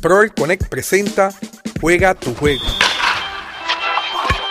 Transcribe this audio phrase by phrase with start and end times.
[0.00, 1.32] Proel Connect presenta
[1.80, 2.62] Juega tu juego,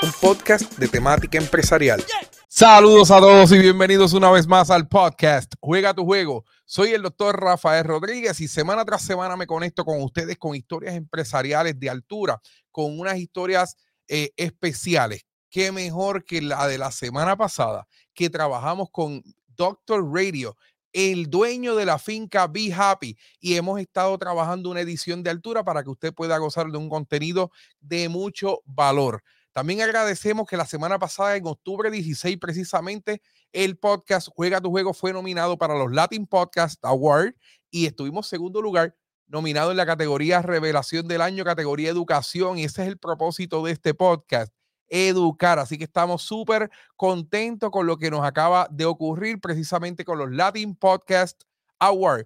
[0.03, 2.03] un podcast de temática empresarial.
[2.49, 6.43] Saludos a todos y bienvenidos una vez más al podcast Juega tu juego.
[6.65, 10.95] Soy el doctor Rafael Rodríguez y semana tras semana me conecto con ustedes con historias
[10.95, 13.77] empresariales de altura, con unas historias
[14.09, 15.25] eh, especiales.
[15.49, 20.57] Qué mejor que la de la semana pasada, que trabajamos con Doctor Radio,
[20.97, 25.63] el dueño de la finca Be Happy y hemos estado trabajando una edición de altura
[25.63, 29.21] para que usted pueda gozar de un contenido de mucho valor.
[29.53, 34.91] También agradecemos que la semana pasada, en octubre 16, precisamente, el podcast Juega tu Juego
[34.91, 37.35] fue nominado para los Latin Podcast Award
[37.69, 38.95] y estuvimos segundo lugar,
[39.27, 42.57] nominado en la categoría Revelación del Año, categoría Educación.
[42.57, 44.51] Y ese es el propósito de este podcast,
[44.89, 45.59] educar.
[45.59, 50.31] Así que estamos súper contentos con lo que nos acaba de ocurrir precisamente con los
[50.31, 51.43] Latin Podcast
[51.79, 52.25] Award.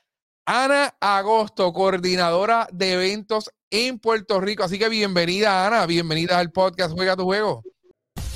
[0.46, 4.64] Ana Agosto, coordinadora de eventos en Puerto Rico.
[4.64, 7.62] Así que bienvenida, Ana, bienvenida al podcast Juega tu Juego.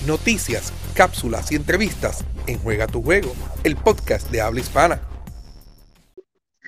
[0.05, 3.31] Noticias, cápsulas y entrevistas en Juega tu Juego,
[3.63, 5.01] el podcast de habla hispana.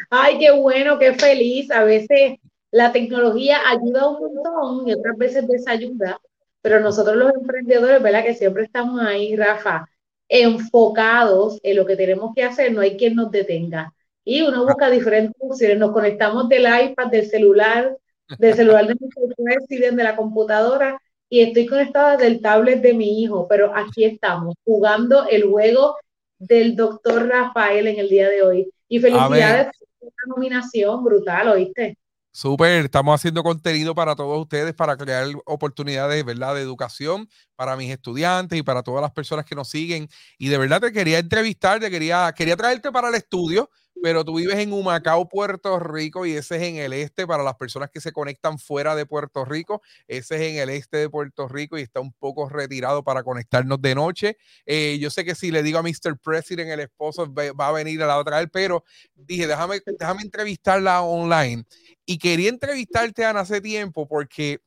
[0.10, 1.70] Ay, qué bueno, qué feliz.
[1.70, 2.38] A veces
[2.72, 6.18] la tecnología ayuda un montón y otras veces desayuda,
[6.62, 8.24] pero nosotros los emprendedores, ¿verdad?
[8.24, 9.86] Que siempre estamos ahí, Rafa,
[10.30, 13.92] enfocados en lo que tenemos que hacer, no hay quien nos detenga
[14.26, 15.78] y uno busca diferentes opciones.
[15.78, 17.96] Nos conectamos del iPad, del celular,
[18.40, 21.00] del celular de mi de la computadora
[21.30, 25.96] y estoy conectada del tablet de mi hijo, pero aquí estamos jugando el juego
[26.38, 28.72] del doctor Rafael en el día de hoy.
[28.88, 29.68] Y felicidades
[30.00, 31.98] por esta nominación brutal, ¿oíste?
[32.32, 36.56] Súper, estamos haciendo contenido para todos ustedes para crear oportunidades, ¿verdad?
[36.56, 40.10] De educación para mis estudiantes y para todas las personas que nos siguen.
[40.38, 43.70] Y de verdad te quería entrevistar, te quería, quería traerte para el estudio
[44.06, 47.56] pero tú vives en Humacao, Puerto Rico, y ese es en el este para las
[47.56, 49.82] personas que se conectan fuera de Puerto Rico.
[50.08, 53.82] Ese es en el este de Puerto Rico y está un poco retirado para conectarnos
[53.82, 54.38] de noche.
[54.68, 56.20] Eh, yo sé que si le digo a Mr.
[56.24, 58.84] President, el esposo va a venir a la otra vez, pero
[59.16, 61.64] dije, déjame, déjame entrevistarla online.
[62.06, 64.60] Y quería entrevistarte, Ana, hace tiempo porque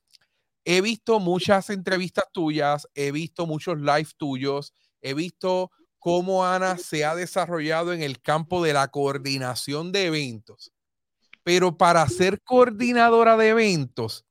[0.65, 7.05] he visto muchas entrevistas tuyas, he visto muchos live tuyos, he visto cómo Ana se
[7.05, 10.71] ha desarrollado en el campo de la coordinación de eventos.
[11.43, 14.25] Pero para ser coordinadora de eventos,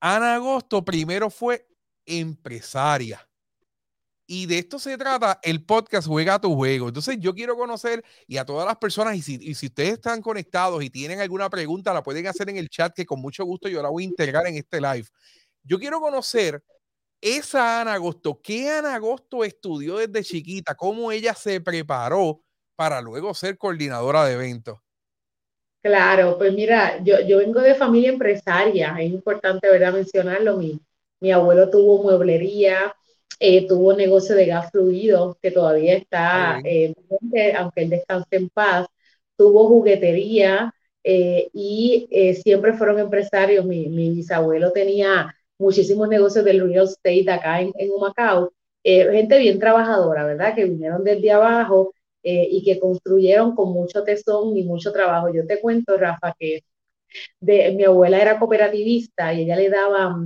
[0.00, 1.66] Ana Agosto primero fue
[2.06, 3.26] empresaria.
[4.26, 6.86] Y de esto se trata el podcast Juega tu Juego.
[6.86, 10.22] Entonces yo quiero conocer y a todas las personas, y si, y si ustedes están
[10.22, 13.68] conectados y tienen alguna pregunta, la pueden hacer en el chat, que con mucho gusto
[13.68, 15.08] yo la voy a integrar en este live.
[15.64, 16.62] Yo quiero conocer
[17.20, 20.74] esa Ana Agosto, ¿qué Ana Agosto estudió desde chiquita?
[20.74, 22.42] ¿Cómo ella se preparó
[22.76, 24.78] para luego ser coordinadora de eventos?
[25.82, 29.94] Claro, pues mira, yo, yo vengo de familia empresaria, es importante ¿verdad?
[29.94, 30.58] mencionarlo.
[30.58, 30.78] Mi,
[31.20, 32.94] mi abuelo tuvo mueblería,
[33.38, 36.94] eh, tuvo negocio de gas fluido, que todavía está, eh,
[37.56, 38.86] aunque él descanse en paz,
[39.36, 42.08] tuvo juguetería eh, y
[42.42, 43.64] siempre fueron empresarios.
[43.64, 48.52] Mi, mi bisabuelo tenía muchísimos negocios del real estate acá en, en Humacao,
[48.82, 50.54] eh, gente bien trabajadora, ¿verdad?
[50.54, 51.92] Que vinieron desde abajo
[52.22, 55.32] eh, y que construyeron con mucho tesón y mucho trabajo.
[55.32, 56.62] Yo te cuento, Rafa, que
[57.40, 60.16] de, mi abuela era cooperativista y ella le daba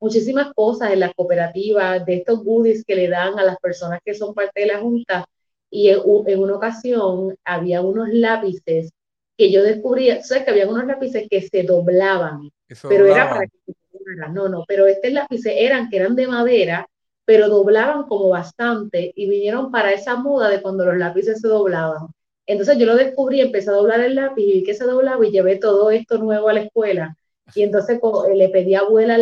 [0.00, 4.14] muchísimas cosas en las cooperativas, de estos goodies que le dan a las personas que
[4.14, 5.26] son parte de la Junta.
[5.70, 8.90] Y en, en una ocasión había unos lápices
[9.36, 12.50] que yo descubrí, sabes que había unos lápices que se doblaban
[12.88, 13.74] pero era para que
[14.32, 16.88] no, no, pero este lápices eran que eran de madera,
[17.24, 22.08] pero doblaban como bastante y vinieron para esa moda de cuando los lápices se doblaban.
[22.46, 25.30] Entonces yo lo descubrí, empecé a doblar el lápiz y vi que se doblaba y
[25.30, 27.16] llevé todo esto nuevo a la escuela.
[27.54, 29.18] Y entonces eh, le pedí a abuela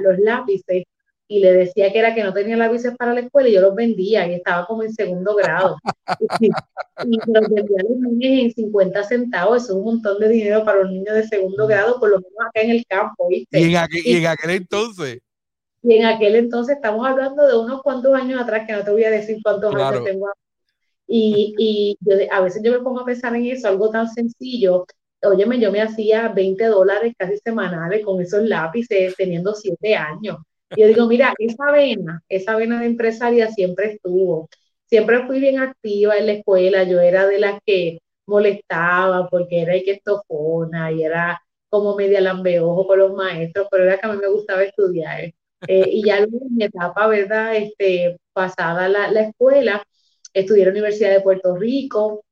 [0.00, 0.84] los lápices
[1.26, 3.74] y le decía que era que no tenía lápices para la escuela y yo los
[3.74, 5.76] vendía y estaba como en segundo grado.
[6.40, 10.64] y, los vendía a los niños en 50 centavos, eso es un montón de dinero
[10.64, 13.60] para un niño de segundo grado, por lo menos acá en el campo, ¿viste?
[13.60, 13.74] Y
[14.16, 15.20] en aquel, entonces.
[15.82, 19.04] Y en aquel entonces estamos hablando de unos cuantos años atrás, que no te voy
[19.04, 20.28] a decir cuántos años tengo.
[21.06, 24.86] Y, y a veces yo me pongo a pensar en eso, algo tan sencillo.
[25.22, 30.36] Óyeme, yo me hacía 20 dólares casi semanales con esos lápices teniendo 7 años
[30.76, 34.48] yo digo, mira, esa vena, esa vena de empresaria siempre estuvo.
[34.86, 36.84] Siempre fui bien activa en la escuela.
[36.84, 42.98] Yo era de las que molestaba porque era equestofona y era como media lambeojo con
[42.98, 45.24] los maestros, pero era que a mí me gustaba estudiar.
[45.66, 47.56] Eh, y ya en mi etapa, ¿verdad?
[47.56, 49.82] Este, pasada la, la escuela,
[50.32, 52.24] estudié en la Universidad de Puerto Rico,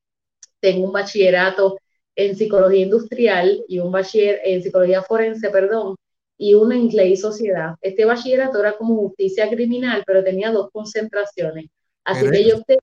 [0.61, 1.79] tengo un bachillerato
[2.17, 5.97] en psicología industrial y un bachiller en psicología forense, perdón,
[6.43, 7.77] y uno en ley y sociedad.
[7.81, 11.67] Este bachillerato era como justicia criminal, pero tenía dos concentraciones.
[12.03, 12.79] Así que yo opté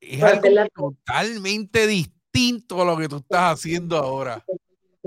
[0.00, 4.44] es algo totalmente distinto a lo que tú estás haciendo ahora.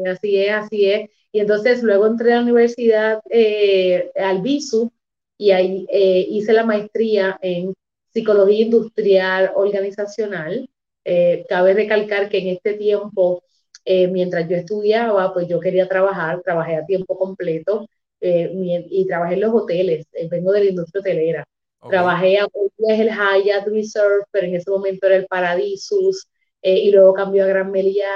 [0.06, 1.10] Así es, así es.
[1.32, 4.92] Y entonces luego entré a la universidad eh, al BISU
[5.38, 7.74] y ahí eh, hice la maestría en
[8.14, 10.70] psicología industrial organizacional.
[11.06, 13.44] Eh, cabe recalcar que en este tiempo
[13.86, 17.88] eh, mientras yo estudiaba, pues yo quería trabajar, trabajé a tiempo completo
[18.20, 18.52] eh,
[18.90, 21.46] y trabajé en los hoteles, eh, vengo de la industria hotelera.
[21.90, 26.28] Trabajé a es el Hyatt Reserve, pero en ese momento era el Paradisus,
[26.62, 28.14] y luego cambió a Gran Meliá,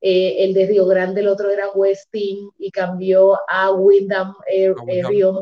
[0.00, 5.40] el de Río Grande, el otro era Westin, y cambió a Wyndham, Río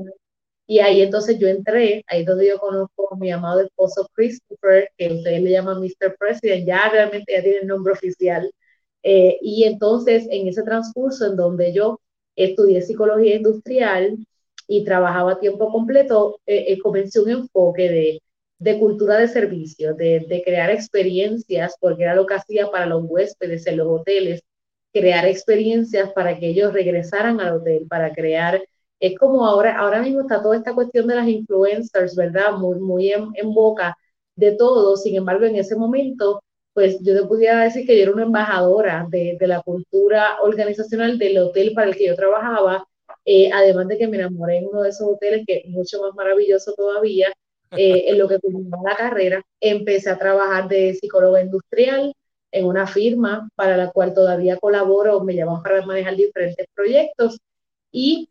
[0.67, 5.13] y ahí entonces yo entré, ahí donde yo conozco a mi amado esposo Christopher, que
[5.13, 6.17] ustedes le llaman Mr.
[6.19, 8.51] President, ya realmente ya tiene el nombre oficial.
[9.09, 12.01] Eh, y entonces, en ese transcurso en donde yo
[12.35, 14.19] estudié psicología industrial
[14.67, 18.23] y trabajaba a tiempo completo, eh, eh, comencé un enfoque de,
[18.59, 23.05] de cultura de servicio, de, de, crear experiencias, porque era lo que hacía para los
[23.07, 24.43] huéspedes en los hoteles,
[24.93, 28.61] crear experiencias para que ellos regresaran al hotel, para crear,
[28.99, 32.55] es como ahora, ahora mismo está toda esta cuestión de las influencers, ¿verdad?
[32.59, 33.97] Muy, muy en, en boca
[34.35, 36.43] de todo, sin embargo, en ese momento
[36.77, 41.17] pues yo te pudiera decir que yo era una embajadora de, de la cultura organizacional
[41.19, 42.87] del hotel para el que yo trabajaba,
[43.25, 46.15] eh, además de que me enamoré en uno de esos hoteles que es mucho más
[46.15, 47.33] maravilloso todavía,
[47.71, 52.13] eh, en lo que culminaba la carrera, empecé a trabajar de psicóloga industrial
[52.53, 57.39] en una firma para la cual todavía colaboro, me llaman para manejar diferentes proyectos.
[57.91, 58.29] Y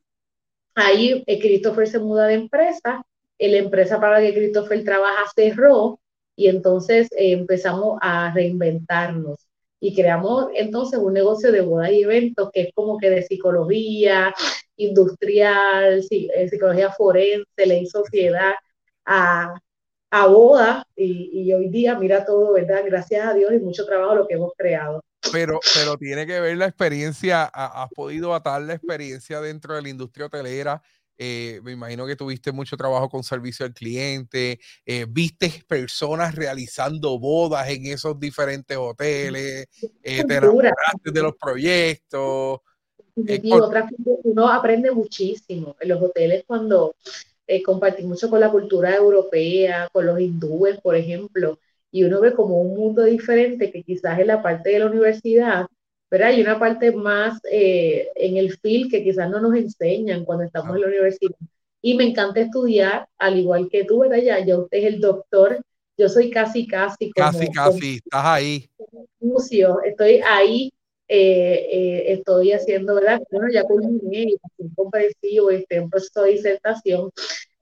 [0.76, 3.04] ahí eh, Christopher se muda de empresa,
[3.40, 6.00] la empresa para la que Christopher trabaja cerró
[6.36, 9.48] y entonces eh, empezamos a reinventarnos
[9.80, 14.34] y creamos entonces un negocio de bodas y eventos que es como que de psicología
[14.78, 18.54] industrial, eh, psicología forense, ley sociedad,
[19.06, 19.54] a,
[20.12, 22.84] a boda y, y, hoy día mira todo, ¿verdad?
[22.86, 25.02] Gracias a Dios y mucho trabajo lo que hemos creado.
[25.32, 29.90] Pero, pero tiene que ver la experiencia, has podido atar la experiencia dentro de la
[29.90, 30.82] industria hotelera
[31.18, 37.18] eh, me imagino que tuviste mucho trabajo con servicio al cliente, eh, viste personas realizando
[37.20, 39.68] bodas en esos diferentes hoteles,
[40.04, 42.60] eh, te enamoraste de los proyectos.
[43.16, 46.96] uno aprende muchísimo en los hoteles cuando
[47.64, 51.60] compartí mucho con la cultura europea, con los hindúes, por ejemplo,
[51.92, 55.68] y uno ve como un mundo diferente que quizás en la parte de la universidad
[56.10, 60.44] pero hay una parte más eh, en el feel que quizás no nos enseñan cuando
[60.44, 61.36] estamos en la universidad.
[61.82, 64.18] Y me encanta estudiar, al igual que tú, ¿verdad?
[64.18, 65.62] Ya, ya usted es el doctor,
[65.98, 67.12] yo soy casi, casi.
[67.12, 68.70] casi, casi, estás ahí.
[69.86, 70.72] Estoy ahí,
[71.08, 73.22] eh, eh, estoy haciendo, ¿verdad?
[73.32, 77.12] Bueno, ya culminé, un comprensivo, este, un proceso de disertación,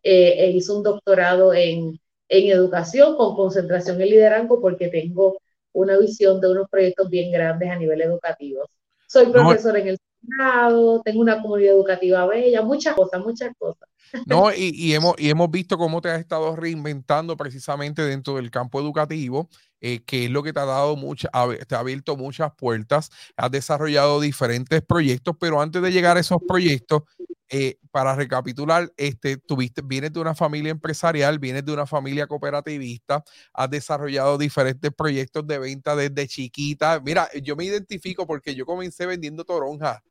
[0.01, 5.37] e hice un doctorado en, en educación con concentración en liderazgo porque tengo
[5.73, 8.69] una visión de unos proyectos bien grandes a nivel educativo.
[9.07, 13.89] Soy profesor en el Senado, tengo una comunidad educativa bella, muchas cosas, muchas cosas.
[14.25, 18.51] No, y, y, hemos, y hemos visto cómo te has estado reinventando precisamente dentro del
[18.51, 19.49] campo educativo,
[19.81, 21.29] eh, que es lo que te ha dado mucha,
[21.67, 26.37] te ha abierto muchas puertas, has desarrollado diferentes proyectos, pero antes de llegar a esos
[26.47, 27.03] proyectos,
[27.49, 33.23] eh, para recapitular, este, tuviste, vienes de una familia empresarial, vienes de una familia cooperativista,
[33.53, 36.99] has desarrollado diferentes proyectos de venta desde chiquita.
[37.05, 40.01] Mira, yo me identifico porque yo comencé vendiendo toronjas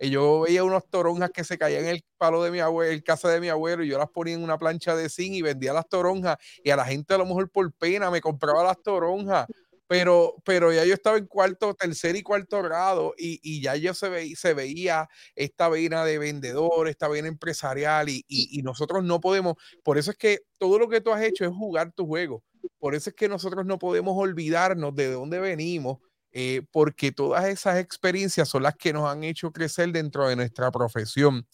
[0.00, 3.02] Y yo veía unos toronjas que se caían en el palo de mi abuelo, el
[3.02, 5.72] casa de mi abuelo, y yo las ponía en una plancha de zinc y vendía
[5.72, 6.36] las toronjas.
[6.62, 9.48] Y a la gente a lo mejor por pena me compraba las toronjas.
[9.88, 13.94] Pero, pero ya yo estaba en cuarto, tercer y cuarto grado y, y ya yo
[13.94, 19.20] se, ve, se veía esta vena de vendedor, esta vena empresarial y, y, nosotros no
[19.20, 22.44] podemos, por eso es que todo lo que tú has hecho es jugar tu juego.
[22.78, 25.98] Por eso es que nosotros no podemos olvidarnos de dónde venimos,
[26.32, 30.70] eh, porque todas esas experiencias son las que nos han hecho crecer dentro de nuestra
[30.70, 31.46] profesión.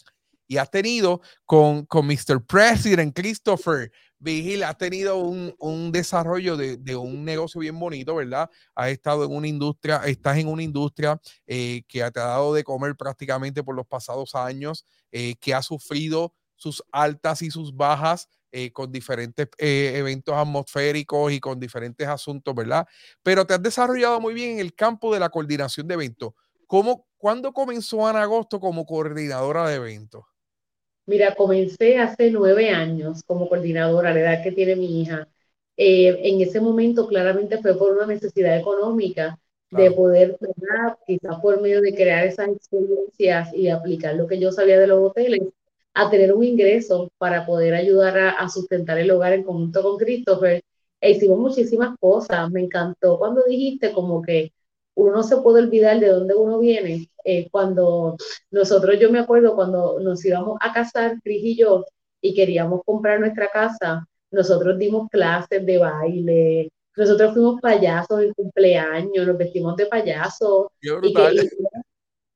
[0.47, 2.45] Y has tenido con, con Mr.
[2.47, 8.51] President Christopher Vigil, has tenido un, un desarrollo de, de, un negocio bien bonito, ¿verdad?
[8.75, 12.65] Has estado en una industria, estás en una industria eh, que te ha dado de
[12.65, 18.29] comer prácticamente por los pasados años, eh, que ha sufrido sus altas y sus bajas,
[18.57, 22.87] eh, con diferentes eh, eventos atmosféricos y con diferentes asuntos, ¿verdad?
[23.21, 26.35] Pero te has desarrollado muy bien en el campo de la coordinación de eventos.
[26.69, 30.23] ¿Cómo, ¿Cuándo comenzó Ana Agosto como coordinadora de eventos?
[31.07, 35.29] Mira, comencé hace nueve años como coordinadora, la edad que tiene mi hija.
[35.77, 39.85] Eh, en ese momento claramente fue por una necesidad económica claro.
[39.85, 40.97] de poder, ¿verdad?
[41.07, 45.11] quizás por medio de crear esas experiencias y aplicar lo que yo sabía de los
[45.11, 45.43] hoteles,
[45.95, 49.99] a tener un ingreso para poder ayudar a, a, sustentar el hogar en conjunto con
[49.99, 50.63] Christopher.
[51.01, 52.51] E hicimos muchísimas cosas.
[52.51, 54.53] Me encantó cuando dijiste como que
[54.95, 57.09] uno no se puede olvidar de dónde uno viene.
[57.25, 58.17] Eh, cuando
[58.51, 61.85] nosotros, yo me acuerdo cuando nos íbamos a casar, Cris y yo,
[62.21, 69.27] y queríamos comprar nuestra casa, nosotros dimos clases de baile, nosotros fuimos payasos en cumpleaños,
[69.27, 70.69] nos vestimos de payasos.
[70.81, 71.49] Y que,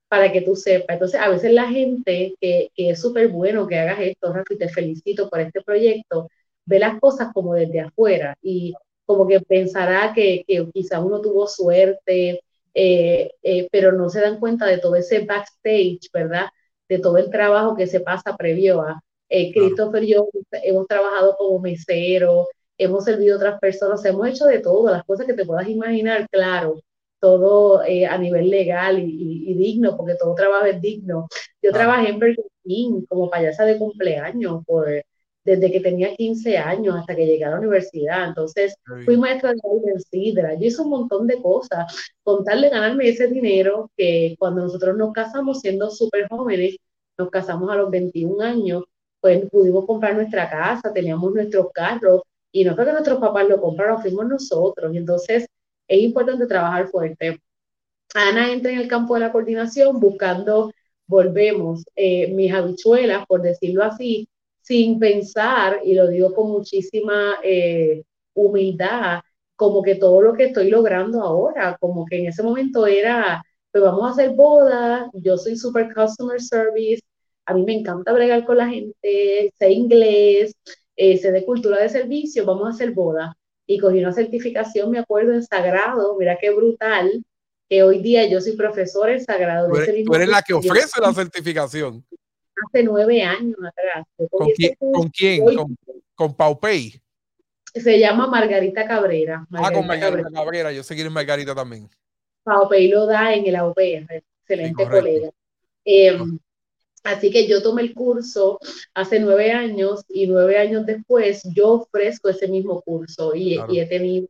[0.09, 0.95] para que tú sepas.
[0.95, 4.69] Entonces, a veces la gente que, que es súper bueno que hagas esto, Rafi, te
[4.69, 6.29] felicito por este proyecto,
[6.65, 8.75] ve las cosas como desde afuera y
[9.05, 12.43] como que pensará que, que quizá uno tuvo suerte,
[12.75, 16.46] eh, eh, pero no se dan cuenta de todo ese backstage, ¿verdad?
[16.88, 19.00] De todo el trabajo que se pasa previo a.
[19.30, 20.28] Eh, Christopher y yo
[20.64, 22.46] hemos trabajado como mesero,
[22.78, 26.26] hemos servido a otras personas, hemos hecho de todo, las cosas que te puedas imaginar,
[26.30, 26.80] claro
[27.20, 31.28] todo eh, a nivel legal y, y, y, digno, porque todo trabajo es digno.
[31.62, 31.75] Yo ah.
[31.75, 34.88] trabajé en Burger King como payasa de cumpleaños por,
[35.49, 38.28] desde que tenía 15 años hasta que llegué a la universidad.
[38.28, 38.75] Entonces,
[39.05, 40.55] fui maestra de baile en Sidra.
[40.55, 44.97] Yo hice un montón de cosas con tal de ganarme ese dinero que cuando nosotros
[44.97, 46.76] nos casamos siendo súper jóvenes,
[47.17, 48.85] nos casamos a los 21 años,
[49.21, 53.61] pues pudimos comprar nuestra casa, teníamos nuestros carros y no fue que nuestros papás lo
[53.61, 54.93] compraron, fuimos nosotros.
[54.95, 55.47] Y entonces,
[55.88, 57.40] es importante trabajar fuerte.
[58.14, 60.73] Ana entra en el campo de la coordinación buscando,
[61.07, 64.28] volvemos, eh, mis habichuelas, por decirlo así,
[64.68, 68.02] sin pensar, y lo digo con muchísima eh,
[68.34, 69.20] humildad,
[69.56, 73.82] como que todo lo que estoy logrando ahora, como que en ese momento era, pues
[73.82, 77.02] vamos a hacer bodas, yo soy super customer service,
[77.46, 80.54] a mí me encanta bregar con la gente, sé inglés,
[80.96, 83.34] eh, sé de cultura de servicio, vamos a hacer bodas
[83.66, 87.25] y cogí una certificación, me acuerdo, en Sagrado, mira qué brutal,
[87.70, 89.70] que hoy día yo soy profesora en Sagrado.
[89.70, 92.04] Tú eres, tú eres la que ofrece la certificación.
[92.67, 94.07] Hace nueve años atrás.
[94.31, 94.75] ¿Con quién?
[94.79, 95.45] ¿Con, quién?
[95.45, 95.77] ¿Con,
[96.15, 97.00] con Paupey?
[97.75, 99.47] Se llama Margarita Cabrera.
[99.49, 100.45] Margarita ah, con Margarita Cabrera.
[100.45, 100.73] Cabrera.
[100.73, 101.88] Yo sé quién es Margarita también.
[102.43, 105.31] Paupey lo da en el AUPR, excelente sí, colega.
[105.85, 106.19] Eh,
[107.05, 108.59] Así que yo tomé el curso
[108.95, 113.73] hace nueve años y nueve años después yo ofrezco ese mismo curso y, claro.
[113.73, 114.29] y he tenido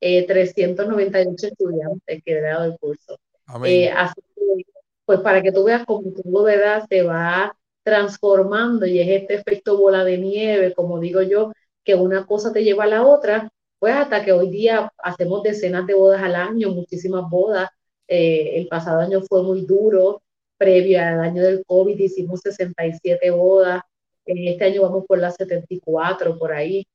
[0.00, 3.18] eh, 398 estudiantes que he dado el curso.
[3.64, 4.64] Eh, así que,
[5.04, 6.84] pues para que tú veas cómo todo ¿verdad?
[6.88, 11.52] se va transformando y es este efecto bola de nieve, como digo yo,
[11.84, 15.86] que una cosa te lleva a la otra, pues hasta que hoy día hacemos decenas
[15.86, 17.68] de bodas al año, muchísimas bodas.
[18.08, 20.22] Eh, el pasado año fue muy duro,
[20.56, 23.82] previo al año del COVID hicimos 67 bodas,
[24.26, 26.86] en este año vamos por las 74, por ahí.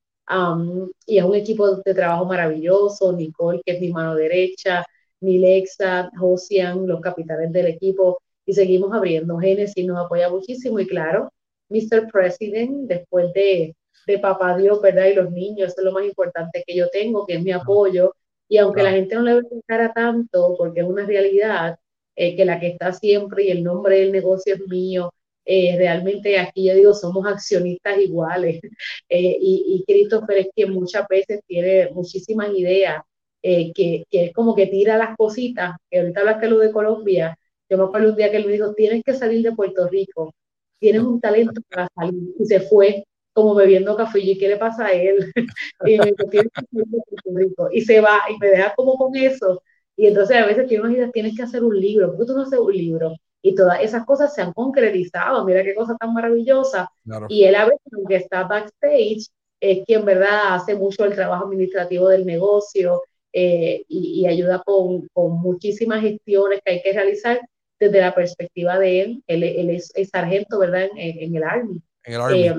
[1.05, 4.85] Y es un equipo de trabajo maravilloso, Nicole, que es mi mano derecha,
[5.21, 9.37] Milexa, Josian, los capitanes del equipo, y seguimos abriendo.
[9.37, 11.31] Genesis nos apoya muchísimo, y claro,
[11.69, 12.07] Mr.
[12.11, 13.75] President, después de,
[14.07, 15.05] de Papá Dios, ¿verdad?
[15.07, 18.15] Y los niños, eso es lo más importante que yo tengo, que es mi apoyo.
[18.47, 21.77] Y aunque la gente no le ve cara tanto, porque es una realidad,
[22.15, 25.13] eh, que la que está siempre y el nombre del negocio es mío.
[25.45, 28.59] Eh, realmente aquí yo digo, somos accionistas iguales.
[29.11, 33.01] Eh, y, y Christopher es que muchas veces tiene muchísimas ideas,
[33.41, 37.37] que, que, es como que tira las cositas, que ahorita hablaste lo de Colombia.
[37.69, 40.33] Yo me acuerdo un día que él me dijo, tienes que salir de Puerto Rico,
[40.79, 42.35] tienes un talento para salir.
[42.39, 44.19] Y se fue como bebiendo café.
[44.19, 45.31] ¿Y qué le pasa a él?
[45.85, 47.69] y me dijo, tienes que salir de Puerto Rico.
[47.71, 49.61] Y se va y me deja como con eso
[49.99, 52.33] y entonces a veces tiene unas ideas, tienes que hacer un libro, ¿por qué tú
[52.33, 53.13] no haces un libro?
[53.41, 55.45] y todas esas cosas se han concretizado.
[55.45, 56.89] Mira qué cosa tan maravillosa.
[57.29, 59.27] Y él a veces, aunque está backstage,
[59.61, 63.01] es quien, ¿verdad?, hace mucho el trabajo administrativo del negocio
[63.33, 67.39] eh, y, ayuda con, con, muchísimas gestiones que hay que realizar
[67.79, 69.23] desde la perspectiva de él.
[69.27, 71.81] Él, es, sargento, ¿verdad?, en, el Army.
[72.05, 72.55] Eh,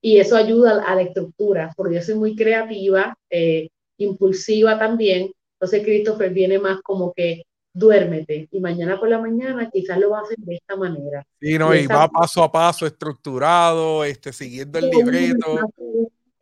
[0.00, 3.68] y eso ayuda a la estructura, porque yo soy muy creativa, eh,
[3.98, 5.30] impulsiva también.
[5.54, 7.44] Entonces, Christopher viene más como que
[7.74, 11.24] duérmete y mañana por la mañana quizás lo va a hacer de esta manera.
[11.40, 15.58] Sí, no, y, va paso a paso, estructurado, este, siguiendo el libreto.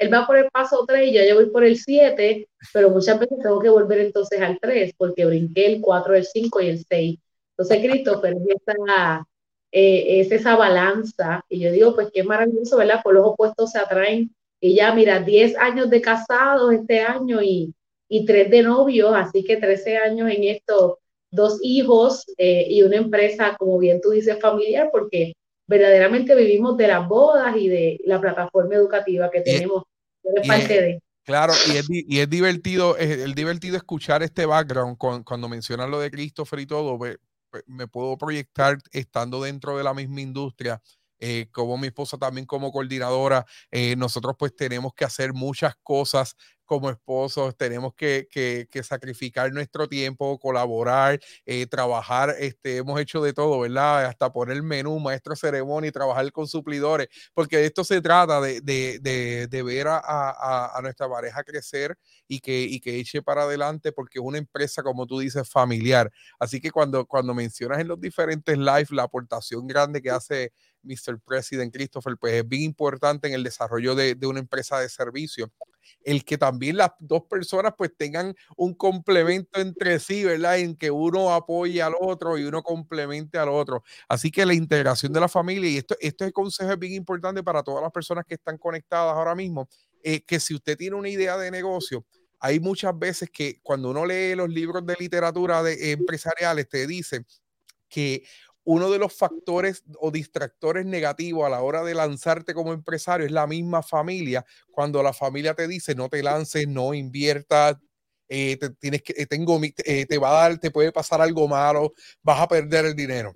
[0.00, 3.38] Él va por el paso 3 y yo voy por el 7, pero muchas veces
[3.42, 7.18] tengo que volver entonces al 3 porque brinqué el 4, el 5 y el 6.
[7.50, 8.76] Entonces, Christopher es
[9.72, 13.02] eh, es esa balanza y yo digo, pues qué maravilloso, ¿verdad?
[13.04, 17.74] Por los opuestos se atraen y ya, mira, 10 años de casados este año y,
[18.08, 20.98] y 3 de novios, así que 13 años en esto
[21.30, 25.34] dos hijos eh, y una empresa, como bien tú dices, familiar, porque
[25.68, 29.84] verdaderamente vivimos de las bodas y de la plataforma educativa que tenemos.
[31.24, 36.10] Claro, y es, y es divertido, es, divertido escuchar este background cuando mencionas lo de
[36.10, 36.98] Christopher y todo,
[37.66, 40.80] me puedo proyectar estando dentro de la misma industria.
[41.20, 46.34] Eh, como mi esposa también como coordinadora, eh, nosotros pues tenemos que hacer muchas cosas
[46.70, 48.28] como esposos, tenemos que,
[48.84, 54.04] sacrificar nuestro tiempo, colaborar, eh, trabajar, este, hemos hecho de todo, ¿verdad?
[54.04, 58.60] Hasta poner menú, maestro ceremonia y trabajar con suplidores, porque de esto se trata, de,
[59.64, 61.98] ver a, nuestra pareja crecer
[62.28, 66.08] y que, y que eche para adelante, porque es una empresa, como tú dices, familiar.
[66.38, 71.20] Así que cuando, cuando mencionas en los diferentes live la aportación grande que hace Mr.
[71.24, 75.52] President Christopher, pues es bien importante en el desarrollo de, de una empresa de servicio
[76.04, 80.58] el que también las dos personas pues tengan un complemento entre sí, ¿verdad?
[80.58, 83.82] En que uno apoye al otro y uno complemente al otro.
[84.08, 87.62] Así que la integración de la familia, y esto, este consejo es bien importante para
[87.62, 89.68] todas las personas que están conectadas ahora mismo,
[90.02, 92.04] eh, que si usted tiene una idea de negocio,
[92.38, 97.26] hay muchas veces que cuando uno lee los libros de literatura de, empresariales, te dicen
[97.88, 98.24] que
[98.64, 103.32] uno de los factores o distractores negativos a la hora de lanzarte como empresario es
[103.32, 104.44] la misma familia.
[104.70, 107.76] Cuando la familia te dice no te lances, no inviertas,
[108.28, 111.48] eh, te, tienes que, eh, tengo, eh, te va a dar, te puede pasar algo
[111.48, 111.92] malo,
[112.22, 113.34] vas a perder el dinero.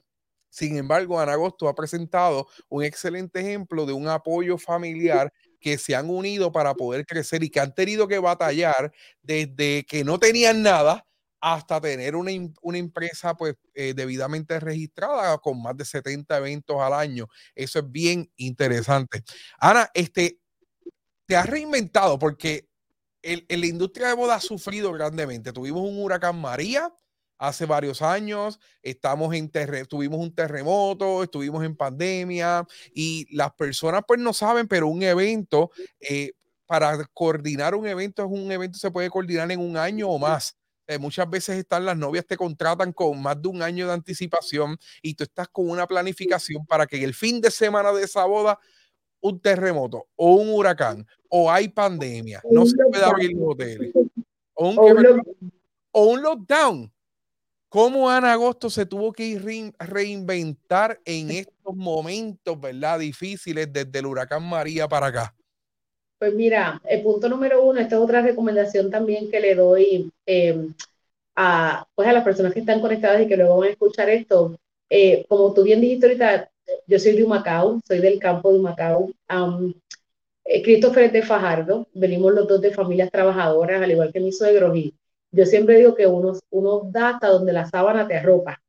[0.50, 5.96] Sin embargo, Ana Agosto ha presentado un excelente ejemplo de un apoyo familiar que se
[5.96, 10.62] han unido para poder crecer y que han tenido que batallar desde que no tenían
[10.62, 11.04] nada
[11.44, 12.30] hasta tener una,
[12.62, 17.28] una empresa pues eh, debidamente registrada con más de 70 eventos al año.
[17.54, 19.22] Eso es bien interesante.
[19.58, 20.40] Ana, este,
[21.26, 22.66] te has reinventado porque
[23.20, 25.52] el, la industria de boda ha sufrido grandemente.
[25.52, 26.90] Tuvimos un huracán María
[27.36, 29.50] hace varios años, estamos en
[29.86, 35.70] tuvimos un terremoto, estuvimos en pandemia y las personas pues no saben, pero un evento,
[36.00, 36.32] eh,
[36.64, 40.56] para coordinar un evento es un evento se puede coordinar en un año o más.
[40.86, 44.76] Eh, muchas veces están las novias te contratan con más de un año de anticipación
[45.00, 48.58] y tú estás con una planificación para que el fin de semana de esa boda
[49.20, 53.92] un terremoto o un huracán o hay pandemia, no se puede abrir los hoteles
[54.54, 54.68] o
[55.92, 56.92] un, lockdown.
[57.70, 64.48] ¿Cómo Ana Agosto se tuvo que reinventar en estos momentos, verdad, difíciles desde el huracán
[64.48, 65.34] María para acá?
[66.24, 70.72] Pues mira, el punto número uno, esta es otra recomendación también que le doy em,
[71.36, 74.56] a, pues a las personas que están conectadas y que luego van a escuchar esto.
[74.88, 76.50] Eh, como tú bien dijiste ahorita,
[76.86, 79.10] yo soy de Humacao, soy del campo de Humacao.
[79.28, 79.74] Um,
[80.62, 84.74] Christopher es de Fajardo, venimos los dos de familias trabajadoras, al igual que mi suegro,
[84.74, 84.94] y
[85.30, 88.62] yo siempre digo que uno, uno da hasta donde la sábana te arropa.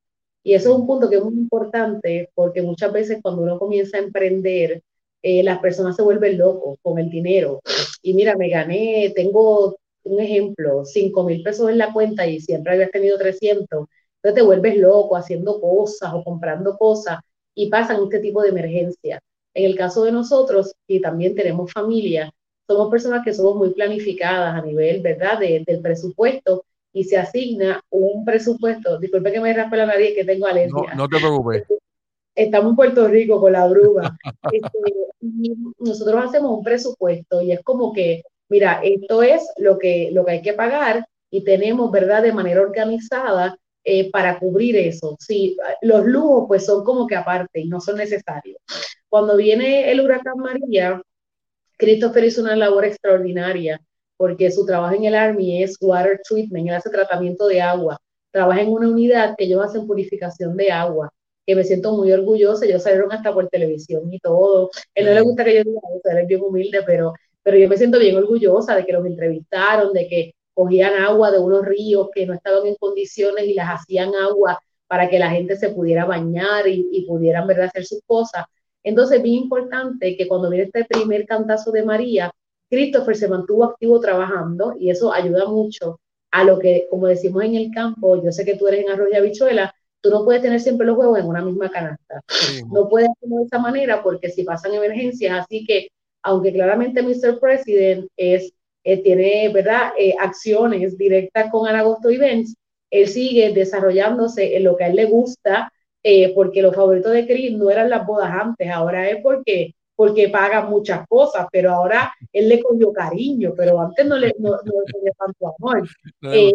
[0.43, 3.95] Y eso es un punto que es muy importante porque muchas veces cuando uno comienza
[3.97, 4.83] a emprender,
[5.27, 7.59] eh, las personas se vuelven locos con el dinero.
[8.03, 12.73] Y mira, me gané, tengo un ejemplo, 5 mil pesos en la cuenta y siempre
[12.73, 13.87] habías tenido 300.
[14.17, 17.21] Entonces te vuelves loco haciendo cosas o comprando cosas
[17.55, 19.19] y pasan este tipo de emergencia.
[19.55, 22.31] En el caso de nosotros, y también tenemos familia,
[22.67, 28.23] somos personas que somos muy planificadas a nivel, ¿verdad?, del presupuesto y se asigna un
[28.25, 28.99] presupuesto.
[28.99, 30.93] Disculpe que me raspe la nariz, que tengo alergia.
[30.93, 31.63] No, no te preocupes
[32.35, 34.17] estamos en Puerto Rico con la bruma.
[34.51, 34.69] Este,
[35.79, 40.31] nosotros hacemos un presupuesto y es como que, mira, esto es lo que, lo que
[40.31, 45.15] hay que pagar y tenemos, ¿verdad?, de manera organizada eh, para cubrir eso.
[45.19, 48.57] Sí, los lujos pues son como que aparte y no son necesarios.
[49.09, 51.01] Cuando viene el huracán María,
[51.77, 53.81] Christopher hizo una labor extraordinaria
[54.17, 57.99] porque su trabajo en el Army es water treatment, él hace tratamiento de agua,
[58.31, 61.11] trabaja en una unidad que ellos hacen purificación de agua
[61.45, 62.65] que me siento muy orgullosa.
[62.65, 64.71] Ellos salieron hasta por televisión y todo.
[64.93, 67.69] Él no le gusta que yo diga eso, él es bien humilde, pero, pero yo
[67.69, 72.09] me siento bien orgullosa de que los entrevistaron, de que cogían agua de unos ríos
[72.13, 76.05] que no estaban en condiciones y las hacían agua para que la gente se pudiera
[76.05, 77.65] bañar y, y pudieran ¿verdad?
[77.65, 78.45] hacer sus cosas.
[78.83, 82.31] Entonces, bien importante que cuando viene este primer cantazo de María,
[82.69, 85.99] Christopher se mantuvo activo trabajando y eso ayuda mucho
[86.31, 89.09] a lo que, como decimos en el campo, yo sé que tú eres en arroz
[89.11, 89.73] y habichuela,
[90.05, 92.21] tú no puedes tener siempre los huevos en una misma canasta.
[92.71, 95.87] No puedes hacerlo de esa manera porque si pasan emergencias, así que
[96.21, 97.39] aunque claramente Mr.
[97.39, 99.93] President es, eh, tiene ¿verdad?
[99.97, 102.55] Eh, acciones directas con Anagosto Events,
[102.91, 105.71] él sigue desarrollándose en lo que a él le gusta,
[106.03, 110.27] eh, porque los favoritos de Chris no eran las bodas antes, ahora es porque porque
[110.27, 115.11] paga muchas cosas, pero ahora él le cogió cariño, pero antes no le, no, le
[115.17, 115.87] tanto amor.
[116.33, 116.53] Eh,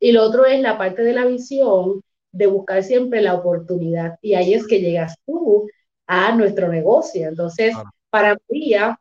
[0.00, 4.34] y, lo otro es la parte de la visión, de buscar siempre la oportunidad, y
[4.34, 5.68] ahí es que llegas tú
[6.06, 7.28] a nuestro negocio.
[7.28, 7.74] Entonces,
[8.10, 8.98] para María,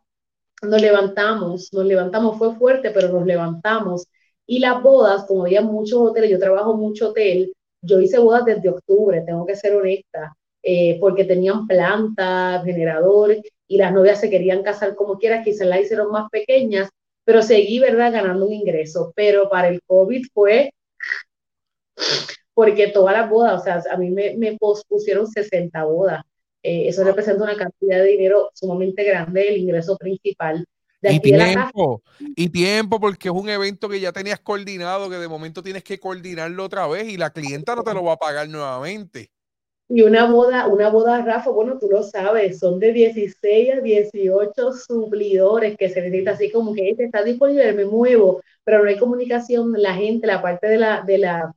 [0.64, 4.08] nos levantamos, nos levantamos, fue fuerte, pero nos levantamos.
[4.46, 8.70] Y las bodas, como había muchos hoteles, yo trabajo mucho hotel, yo hice bodas desde
[8.70, 10.36] octubre, tengo que ser honesta.
[10.68, 15.82] Eh, porque tenían plantas, generadores, y las novias se querían casar como quieras, quizás las
[15.82, 16.90] hicieron más pequeñas,
[17.24, 19.14] pero seguí, ¿verdad?, ganando un ingreso.
[19.16, 20.74] Pero para el COVID fue
[22.54, 26.24] porque todas las bodas, o sea, a mí me, me pospusieron 60 bodas.
[26.64, 30.66] Eh, eso representa una cantidad de dinero sumamente grande, el ingreso principal.
[31.02, 32.02] y tiempo,
[32.36, 36.00] y tiempo, porque es un evento que ya tenías coordinado, que de momento tienes que
[36.00, 39.30] coordinarlo otra vez y la clienta no te lo va a pagar nuevamente.
[39.88, 44.72] Y una boda, una boda, Rafa, bueno, tú lo sabes, son de 16 a 18
[44.74, 48.98] suplidores que se necesita, así como que este está disponible, me muevo, pero no hay
[48.98, 51.54] comunicación, la gente, la parte de la, de la,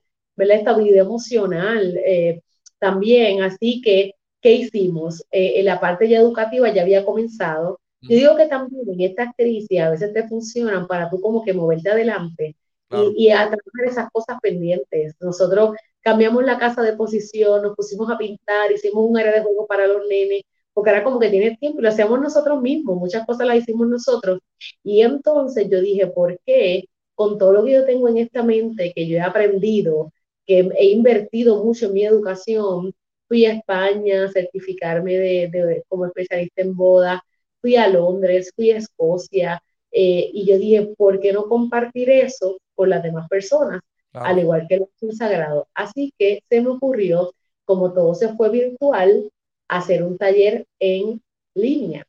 [0.47, 2.43] la estabilidad emocional eh,
[2.79, 5.25] también, así que, ¿qué hicimos?
[5.31, 7.81] Eh, en la parte ya educativa ya había comenzado.
[8.01, 11.53] Yo digo que también en estas crisis a veces te funcionan para tú como que
[11.53, 12.55] moverte adelante
[12.91, 15.15] y, y a trabajar esas cosas pendientes.
[15.21, 19.67] Nosotros cambiamos la casa de posición, nos pusimos a pintar, hicimos un área de juego
[19.67, 23.27] para los nenes, porque era como que tiene tiempo y lo hacíamos nosotros mismos, muchas
[23.27, 24.41] cosas las hicimos nosotros.
[24.85, 26.85] Y entonces yo dije, ¿por qué
[27.19, 30.13] con todo lo que yo tengo en esta mente, que yo he aprendido,
[30.49, 32.95] que he invertido mucho en mi educación,
[33.29, 37.23] fui a España a certificarme de, como especialista en boda,
[37.61, 42.59] fui a Londres, fui a Escocia, eh, y yo dije, ¿por qué no compartir eso
[42.75, 43.83] con las demás personas?
[44.13, 45.69] al igual que el sagrado.
[45.75, 47.35] Así que se me ocurrió,
[47.65, 49.31] como todo se fue virtual,
[49.69, 51.23] hacer un taller en
[51.55, 52.07] línea.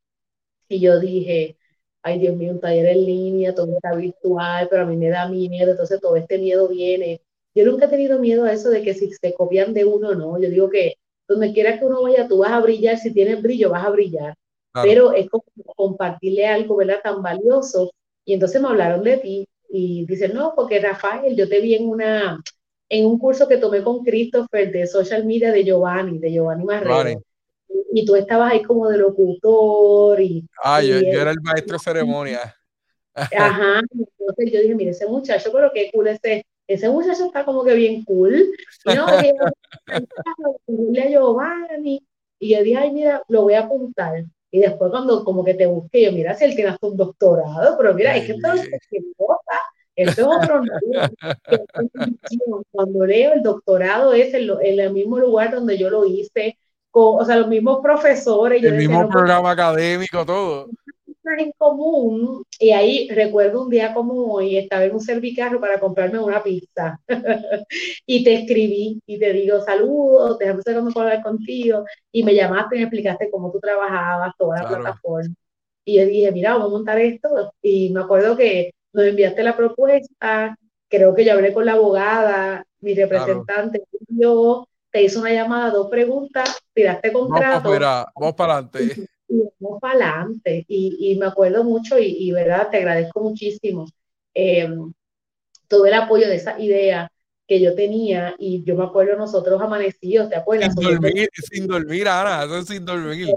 [0.69, 1.57] Y yo dije,
[2.03, 5.27] ay Dios mío, un taller en línea, todo está virtual, pero a mí me da
[5.29, 7.21] miedo, entonces todo este miedo viene.
[7.55, 10.39] Yo nunca he tenido miedo a eso de que si se copian de uno, no.
[10.39, 10.95] Yo digo que
[11.27, 14.35] donde quiera que uno vaya, tú vas a brillar, si tienes brillo, vas a brillar.
[14.81, 15.43] Pero es como
[15.75, 17.01] compartirle algo, ¿verdad?
[17.03, 17.91] Tan valioso.
[18.23, 21.87] Y entonces me hablaron de ti, y dice, no, porque Rafael, yo te vi en
[21.87, 22.41] una
[22.89, 27.21] en un curso que tomé con Christopher de social media de Giovanni, de Giovanni Marrero.
[27.93, 30.43] Y tú estabas ahí como de locutor y...
[30.63, 32.55] Ah, yo, era el maestro de ceremonia.
[33.13, 37.63] Ajá, entonces yo dije, mire, ese muchacho, pero qué cool ese, ese muchacho está como
[37.63, 38.45] que bien cool.
[38.85, 39.21] Y no, a
[41.09, 42.05] Giovanni.
[42.37, 44.23] Y yo dije, ay, mira, lo voy a apuntar.
[44.51, 47.75] Y después cuando como que te busqué, yo, mira, si él tiene hasta un doctorado,
[47.75, 48.69] pero mira, es que esto es
[49.17, 49.59] cosa,
[49.95, 50.61] esto es otro
[52.71, 56.57] Cuando leo el doctorado es en, en, el mismo lugar donde yo lo hice,
[56.91, 58.63] con, o sea, los mismos profesores.
[58.63, 60.69] El mismo programa académico, todo
[61.37, 66.19] en común y ahí recuerdo un día como hoy, estaba en un servicarro para comprarme
[66.19, 66.99] una pizza.
[68.05, 72.75] Y te escribí y te digo saludos, déjame saber cómo hablar contigo y me llamaste
[72.75, 75.35] y me explicaste cómo tú trabajabas, toda la plataforma.
[75.85, 79.55] Y yo dije, mira, vamos a montar esto y me acuerdo que nos enviaste la
[79.55, 80.57] propuesta,
[80.89, 85.89] creo que yo hablé con la abogada, mi representante, yo te hizo una llamada, dos
[85.89, 87.69] preguntas, tiraste contrato.
[88.15, 90.65] vamos para adelante y vamos para adelante.
[90.67, 93.85] Y, y, me acuerdo mucho y, y, verdad, te agradezco muchísimo
[94.33, 94.69] eh,
[95.67, 97.11] todo el apoyo de esa idea
[97.47, 100.73] que yo tenía y yo me acuerdo nosotros amanecidos, ¿te acuerdas?
[100.73, 103.27] Sin dormir, sin dormir, Ana, sin dormir.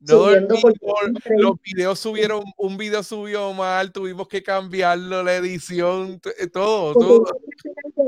[0.00, 6.92] No los videos subieron, un video subió mal, tuvimos que cambiarlo, la edición, eh, todo,
[6.92, 7.24] todo.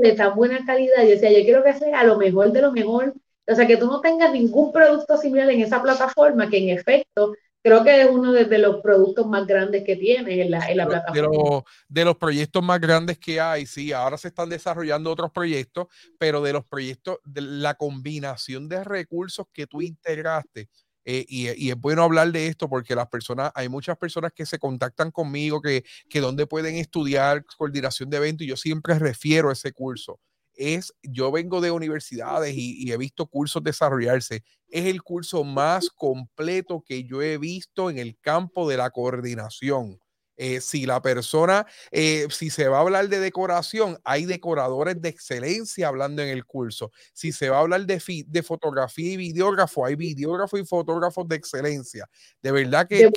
[0.01, 3.13] De tan buena calidad, yo decía, yo quiero que sea lo mejor de lo mejor
[3.49, 7.33] o sea, que tú no tengas ningún producto similar en esa plataforma, que en efecto
[7.63, 11.13] creo que es uno de, los productos más grandes que tiene en la, plataforma.
[11.13, 15.31] De los, de los proyectos más grandes que hay, sí, ahora se están desarrollando otros
[15.31, 20.69] proyectos, pero de los proyectos, de la combinación de recursos que tú integraste,
[21.05, 24.59] eh, y, es bueno hablar de esto porque las personas, hay muchas personas que se
[24.59, 29.53] contactan conmigo que, que donde pueden estudiar coordinación de eventos y yo siempre refiero a
[29.53, 30.19] ese curso
[30.59, 36.83] es, yo vengo de universidades y, he visto cursos desarrollarse, es el curso más completo
[36.85, 39.99] que yo he visto en el campo de la coordinación.
[40.41, 45.09] Eh, si la persona, eh, si se va a hablar de decoración, hay decoradores de
[45.09, 46.91] excelencia hablando en el curso.
[47.11, 51.35] Si se va a hablar de, de fotografía y videógrafo, hay videógrafos y fotógrafos de
[51.35, 52.05] excelencia.
[52.41, 53.09] De verdad que...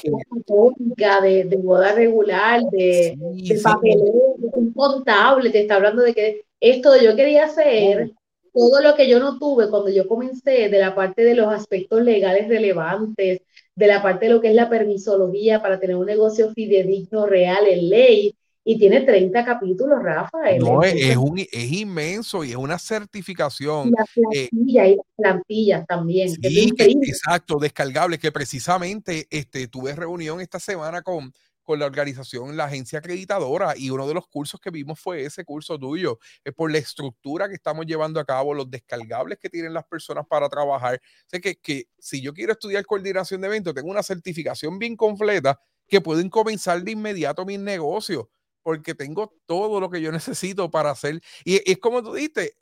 [1.22, 6.44] De, de, boda regular, de, de papeleo, de un contable, te está hablando de que
[6.62, 8.12] esto yo quería hacer
[8.55, 12.03] todo lo que yo no tuve cuando yo comencé de la parte de los aspectos
[12.03, 13.40] legales relevantes,
[13.75, 17.66] de la parte de lo que es la permisología para tener un negocio fidedigno, real,
[17.66, 18.37] en ley.
[18.64, 20.38] Y tiene 30 capítulos, Rafa.
[20.61, 23.88] No, es, un, es inmenso y es una certificación.
[23.88, 26.29] Y las eh, plantillas, y las plantillas también.
[26.29, 32.64] Sí, exacto, descargable, que precisamente este, tuve reunión esta semana con, con la organización, la
[32.64, 36.70] agencia acreditadora, y uno de los cursos que vimos fue ese curso tuyo, es por
[36.70, 41.01] la estructura que estamos llevando a cabo, los descargables que tienen las personas para trabajar.
[41.27, 45.59] Sé que, que si yo quiero estudiar coordinación de eventos, tengo una certificación bien completa
[45.88, 48.27] que pueden comenzar de inmediato mis negocios,
[48.62, 51.20] porque tengo todo lo que yo necesito para hacer.
[51.44, 52.55] Y es como tú dijiste,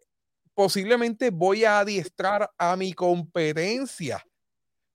[0.55, 4.25] posiblemente voy a adiestrar a mi competencia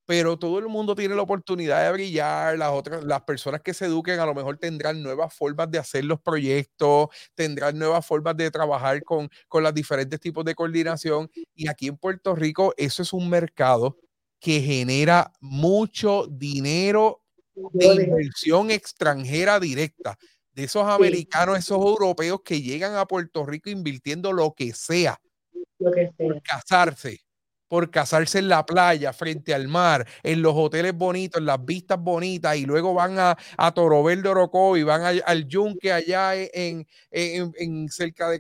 [0.05, 3.85] pero todo el mundo tiene la oportunidad de brillar, las otras, las personas que se
[3.85, 8.51] eduquen a lo mejor tendrán nuevas formas de hacer los proyectos, tendrán nuevas formas de
[8.51, 11.29] trabajar con, con los diferentes tipos de coordinación.
[11.55, 13.97] Y aquí en Puerto Rico, eso es un mercado
[14.39, 17.23] que genera mucho dinero
[17.73, 20.17] de inversión extranjera directa.
[20.53, 25.19] De esos americanos, esos europeos que llegan a Puerto Rico invirtiendo lo que sea,
[25.79, 26.27] lo que sea.
[26.27, 27.24] por casarse
[27.67, 31.99] por casarse en la playa, frente al mar, en los hoteles bonitos, en las vistas
[31.99, 34.35] bonitas, y luego van a, a Torobel de
[34.77, 38.39] y van al Yunque allá en, en, cerca de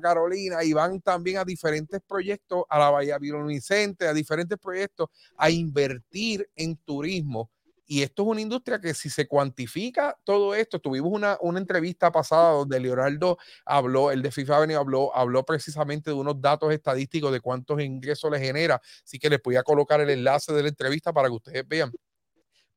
[0.00, 5.50] Carolina, y van también a diferentes proyectos, a la Bahía Vicente, a diferentes proyectos, a
[5.50, 7.50] invertir en turismo
[7.92, 12.12] y esto es una industria que si se cuantifica todo esto, tuvimos una, una entrevista
[12.12, 17.32] pasada donde Leonardo habló, el de FIFA Avenue habló, habló precisamente de unos datos estadísticos
[17.32, 18.80] de cuántos ingresos le genera.
[19.04, 21.90] Así que les voy a colocar el enlace de la entrevista para que ustedes vean.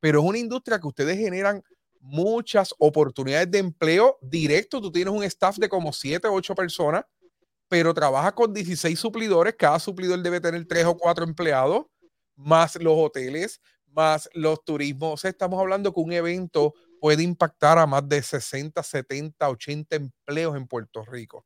[0.00, 1.62] Pero es una industria que ustedes generan
[2.00, 4.80] muchas oportunidades de empleo directo.
[4.80, 7.04] Tú tienes un staff de como 7 o 8 personas,
[7.68, 9.54] pero trabajas con 16 suplidores.
[9.56, 11.84] Cada suplidor debe tener 3 o 4 empleados,
[12.34, 13.60] más los hoteles,
[13.94, 15.14] más los turismos.
[15.14, 19.96] O sea, estamos hablando que un evento puede impactar a más de 60, 70, 80
[19.96, 21.44] empleos en Puerto Rico.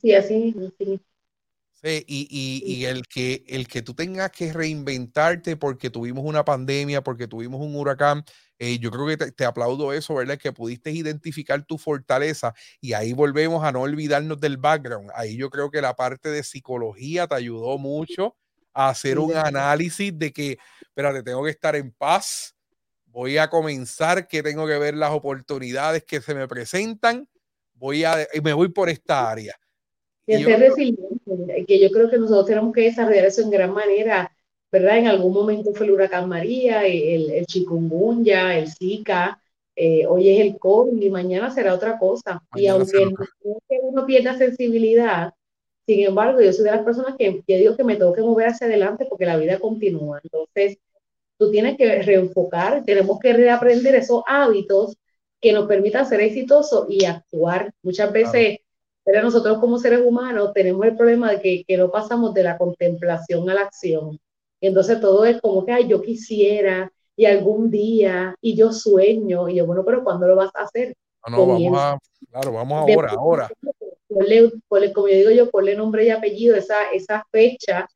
[0.00, 1.00] Sí, así, sí.
[1.82, 6.44] Sí, y, y, y, el, que, el que tú tengas que reinventarte porque tuvimos una
[6.44, 8.22] pandemia, porque tuvimos un huracán,
[8.58, 10.36] eh, yo creo que te, te, aplaudo eso, ¿verdad?
[10.36, 15.10] Que pudiste identificar tu fortaleza y ahí volvemos a no olvidarnos del background.
[15.14, 18.36] Ahí yo creo que la parte de psicología te ayudó mucho
[18.72, 22.54] a hacer un análisis de que espérate, tengo que estar en paz,
[23.06, 27.28] voy a comenzar, que tengo que ver las oportunidades que se me presentan,
[27.74, 29.54] voy a, me voy por esta área.
[30.26, 34.30] Y ser resiliente, que yo creo que nosotros tenemos que desarrollar eso en gran manera,
[34.70, 34.98] ¿verdad?
[34.98, 39.40] En algún momento fue el huracán María, el, el chikungunya, el Zika,
[39.74, 42.42] eh, hoy es el COVID y mañana será otra cosa.
[42.54, 43.08] y aunque
[43.82, 45.32] uno pierda sensibilidad,
[45.90, 48.46] sin embargo, yo soy de las personas que, que digo que me tengo que mover
[48.46, 50.20] hacia adelante porque la vida continúa.
[50.22, 50.78] Entonces,
[51.36, 54.96] tú tienes que reenfocar, tenemos que reaprender esos hábitos
[55.40, 57.72] que nos permitan ser exitosos y actuar.
[57.82, 58.58] Muchas veces,
[59.02, 62.56] pero nosotros como seres humanos tenemos el problema de que, que, no pasamos de la
[62.56, 64.16] contemplación a la acción.
[64.60, 69.48] Y entonces todo es como que, ay, yo quisiera, y algún día, y yo sueño,
[69.48, 70.94] y yo, bueno, pero ¿cuándo lo vas a hacer?
[71.28, 71.98] No, vamos a,
[72.30, 73.50] claro, vamos ahora, ahora.
[74.10, 77.88] Como yo digo yo, ponle nombre y apellido, esa, esa fecha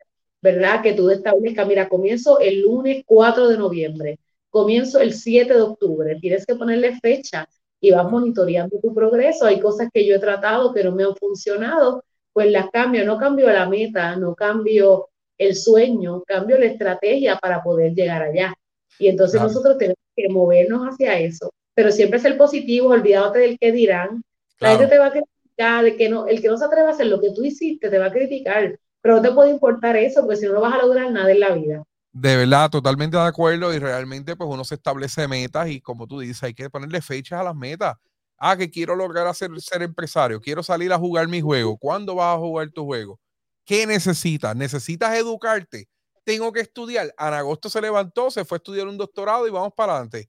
[0.45, 0.83] ¿verdad?
[0.83, 4.19] Que tú establezcas, mira, comienzo el lunes 4 de noviembre,
[4.51, 7.49] comienzo el 7 de octubre, tienes que ponerle fecha
[7.81, 9.47] y vas monitoreando tu progreso.
[9.47, 13.17] Hay cosas que yo he tratado que no me han funcionado, pues las cambio, no
[13.17, 18.53] cambio la meta, no cambio el sueño, cambio la estrategia para poder llegar allá.
[18.99, 23.59] Y entonces nosotros tenemos que movernos hacia eso, pero siempre es el positivo, olvídate del
[23.59, 24.23] que dirán.
[24.61, 25.13] La gente te va a
[25.55, 27.91] criticar, el que, no, el que no se atreva a hacer lo que tú hiciste
[27.91, 30.75] te va a criticar, pero no te puede importar eso, porque si no, no vas
[30.75, 31.85] a lograr nada en la vida.
[32.13, 36.21] De verdad, totalmente de acuerdo y realmente pues uno se establece metas y como tú
[36.21, 37.97] dices, hay que ponerle fechas a las metas.
[38.39, 41.77] Ah, que quiero lograr hacer, ser empresario, quiero salir a jugar mi juego.
[41.77, 43.19] ¿Cuándo vas a jugar tu juego?
[43.65, 44.55] ¿Qué necesitas?
[44.55, 45.89] ¿Necesitas educarte?
[46.25, 47.13] Tengo que estudiar.
[47.17, 50.29] Ana Agosto se levantó, se fue a estudiar un doctorado y vamos para adelante.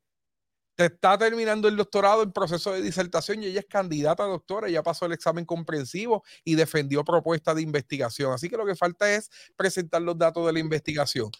[0.75, 4.69] Te está terminando el doctorado en proceso de disertación y ella es candidata a doctora,
[4.69, 8.33] ya pasó el examen comprensivo y defendió propuestas de investigación.
[8.33, 11.31] Así que lo que falta es presentar los datos de la investigación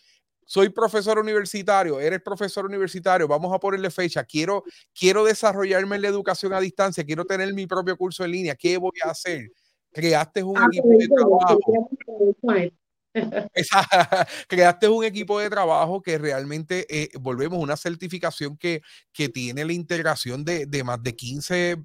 [0.46, 6.08] soy profesor universitario, eres profesor universitario, vamos a ponerle fecha, quiero, quiero desarrollarme en la
[6.08, 9.52] educación a distancia, quiero tener mi propio curso en línea, ¿qué voy a hacer?
[9.92, 11.90] Creaste un ah, equipo de trabajo.
[14.48, 18.82] creaste un equipo de trabajo que realmente, eh, volvemos, una certificación que,
[19.14, 21.78] que tiene la integración de, de más de 15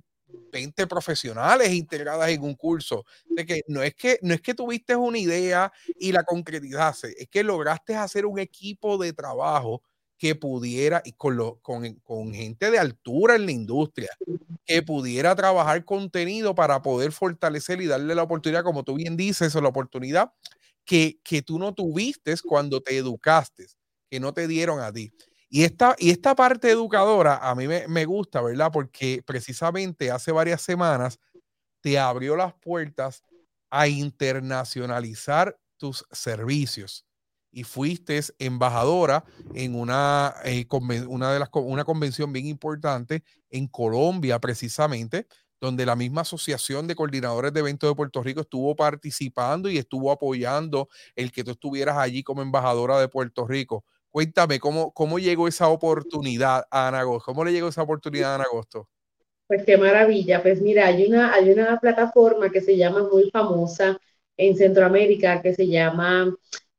[0.52, 3.04] 20 profesionales integradas en un curso.
[3.28, 7.28] De que no es que no es que tuviste una idea y la concretizaste, es
[7.28, 9.82] que lograste hacer un equipo de trabajo
[10.18, 14.10] que pudiera, y con, lo, con, con gente de altura en la industria,
[14.66, 19.54] que pudiera trabajar contenido para poder fortalecer y darle la oportunidad, como tú bien dices,
[19.54, 20.32] la oportunidad
[20.84, 23.66] que, que tú no tuviste cuando te educaste,
[24.10, 25.12] que no te dieron a ti.
[25.52, 28.70] Y esta, y esta parte educadora a mí me, gusta, ¿verdad?
[28.72, 31.18] Porque precisamente hace varias semanas
[31.80, 33.24] te abrió las puertas
[33.68, 37.04] a internacionalizar tus servicios
[37.50, 40.66] y fuiste embajadora en una, eh,
[41.08, 45.26] una, de las, una convención bien importante en Colombia, precisamente,
[45.60, 50.10] donde la misma Asociación de Coordinadores de Eventos de Puerto Rico estuvo participando y estuvo
[50.10, 53.84] apoyando el que tú estuvieras allí como embajadora de Puerto Rico.
[54.10, 57.26] Cuéntame, ¿cómo, cómo llegó esa oportunidad a Ana Agosto?
[57.26, 58.88] ¿Cómo le llegó esa oportunidad a Ana Agosto?
[59.46, 60.42] Pues qué maravilla.
[60.42, 63.98] Pues mira, hay una, hay una plataforma que se llama muy famosa
[64.36, 66.34] en Centroamérica que se llama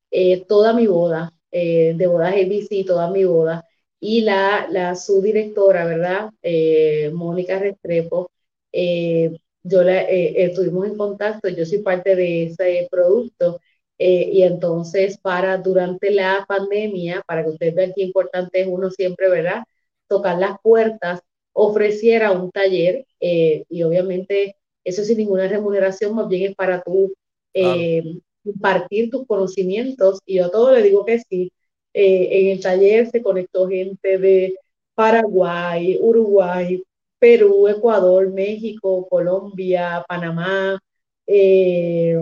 [0.10, 3.66] eh, Toda mi boda, eh, de bodas ABC, Toda mi boda.
[4.00, 6.32] Y la, la subdirectora, ¿verdad?
[6.42, 8.32] Eh, Mónica Restrepo,
[8.74, 13.60] yo la, estuvimos en contacto, yo soy parte de ese producto
[14.04, 18.90] eh, y entonces, para durante la pandemia, para que ustedes vean qué importante es uno
[18.90, 19.64] siempre, ¿verdad?
[20.08, 21.22] Tocar las puertas,
[21.54, 27.14] ofreciera un taller eh, y obviamente eso sin ninguna remuneración, más bien es para tú
[27.54, 28.02] eh,
[28.44, 31.52] compartir tus conocimientos y yo todo le digo que sí.
[31.94, 34.56] en el taller se conectó gente de
[34.96, 36.84] Paraguay, Uruguay,
[37.22, 40.80] Perú, Ecuador, México, Colombia, Panamá,
[41.28, 42.18] eh,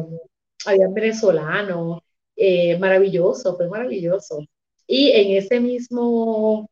[0.65, 2.01] habían venezolanos,
[2.35, 4.39] eh, maravilloso, fue maravilloso.
[4.87, 6.69] Y en ese mismo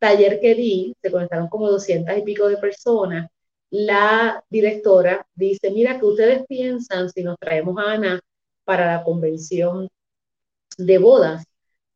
[0.00, 3.28] taller que di, se conectaron como 200 y pico de personas,
[3.70, 8.20] la directora dice, mira, que ustedes piensan si nos traemos a Ana
[8.64, 9.88] para la convención
[10.78, 11.44] de bodas?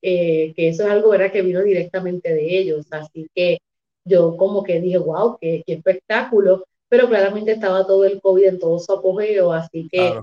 [0.02, 1.32] Eh, que eso es algo ¿verdad?
[1.32, 2.86] que vino directamente de ellos.
[2.90, 3.58] Así que
[4.04, 8.58] yo como que dije, wow, qué, qué espectáculo, pero claramente estaba todo el COVID en
[8.58, 10.20] todo su apogeo, así que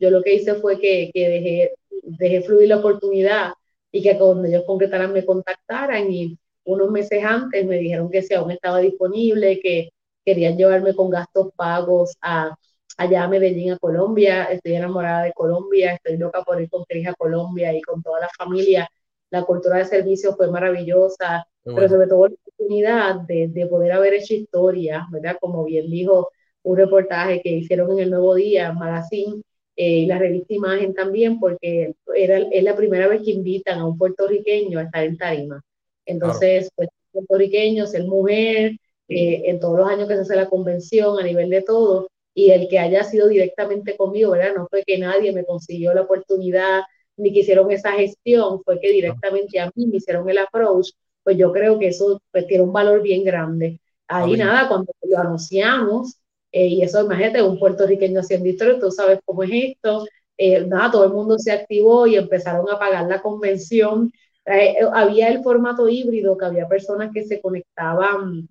[0.00, 3.52] yo lo que hice fue que, que dejé, dejé fluir la oportunidad
[3.92, 8.34] y que cuando ellos concretaran me contactaran y unos meses antes me dijeron que si
[8.34, 9.90] aún estaba disponible, que
[10.24, 12.56] querían llevarme con gastos pagos a,
[12.96, 14.44] allá a Medellín, a Colombia.
[14.44, 18.20] Estoy enamorada de Colombia, estoy loca por ir con Cris a Colombia y con toda
[18.20, 18.88] la familia.
[19.30, 24.34] La cultura de servicio fue maravillosa, pero sobre todo oportunidad de, de, poder haber hecho
[24.34, 25.36] historia, ¿verdad?
[25.40, 26.30] Como bien dijo
[26.62, 29.42] un reportaje que hicieron en el Nuevo Día, Magazine,
[29.76, 33.86] eh, y la revista Imagen también, porque era, es la primera vez que invitan a
[33.86, 35.62] un puertorriqueño a estar en tarima.
[36.06, 38.72] Entonces, pues, puertorriqueño, ser mujer,
[39.08, 42.50] eh, en todos los años que se hace la convención, a nivel de todo, y
[42.50, 44.54] el que haya sido directamente conmigo, ¿verdad?
[44.56, 46.82] No fue que nadie me consiguió la oportunidad,
[47.16, 50.90] ni que hicieron esa gestión, fue que directamente a mí me hicieron el approach,
[51.24, 53.80] pues yo creo que eso pues, tiene un valor bien grande.
[54.06, 56.18] Ahí nada, cuando lo anunciamos,
[56.52, 60.06] eh, y eso, imagínate, un puertorriqueño haciendo historia, tú sabes cómo es esto.
[60.36, 64.12] Eh, nada, todo el mundo se activó y empezaron a pagar la convención.
[64.46, 68.46] Eh, había el formato híbrido, que había personas que se conectaban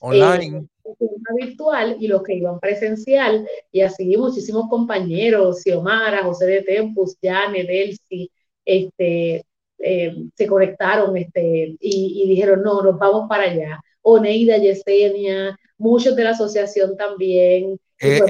[0.00, 0.66] online.
[1.38, 7.64] virtual y los que iban presencial, y así muchísimos compañeros, Xiomara, José de Tempus, Jane,
[7.64, 8.30] Delcy,
[8.64, 9.44] este,
[9.78, 13.80] se conectaron este, y, y, dijeron, no, nos vamos para allá.
[14.02, 17.78] Oneida, Yesenia, muchos de la asociación también.
[17.98, 18.20] Eh,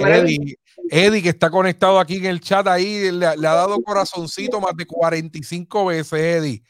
[0.90, 4.86] Eddie, que está conectado aquí en el chat ahí, le, ha dado corazoncito más de
[4.86, 6.62] 45 veces, Eddie.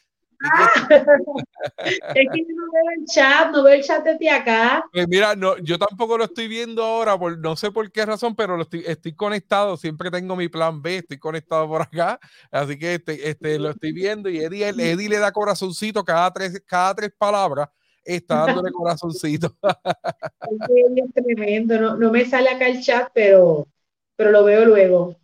[1.85, 4.85] Es que no veo el chat, no veo el chat de ti acá.
[4.93, 8.35] Pues mira, no, yo tampoco lo estoy viendo ahora, por, no sé por qué razón,
[8.35, 12.19] pero lo estoy, estoy conectado, siempre tengo mi plan B, estoy conectado por acá,
[12.51, 16.63] así que este, este, lo estoy viendo y Eddie, Eddie le da corazoncito cada tres,
[16.67, 17.69] cada tres palabras
[18.07, 19.57] está dándole corazoncito.
[20.97, 23.67] es tremendo, no, no, me sale acá el chat, pero,
[24.15, 25.17] pero lo veo luego.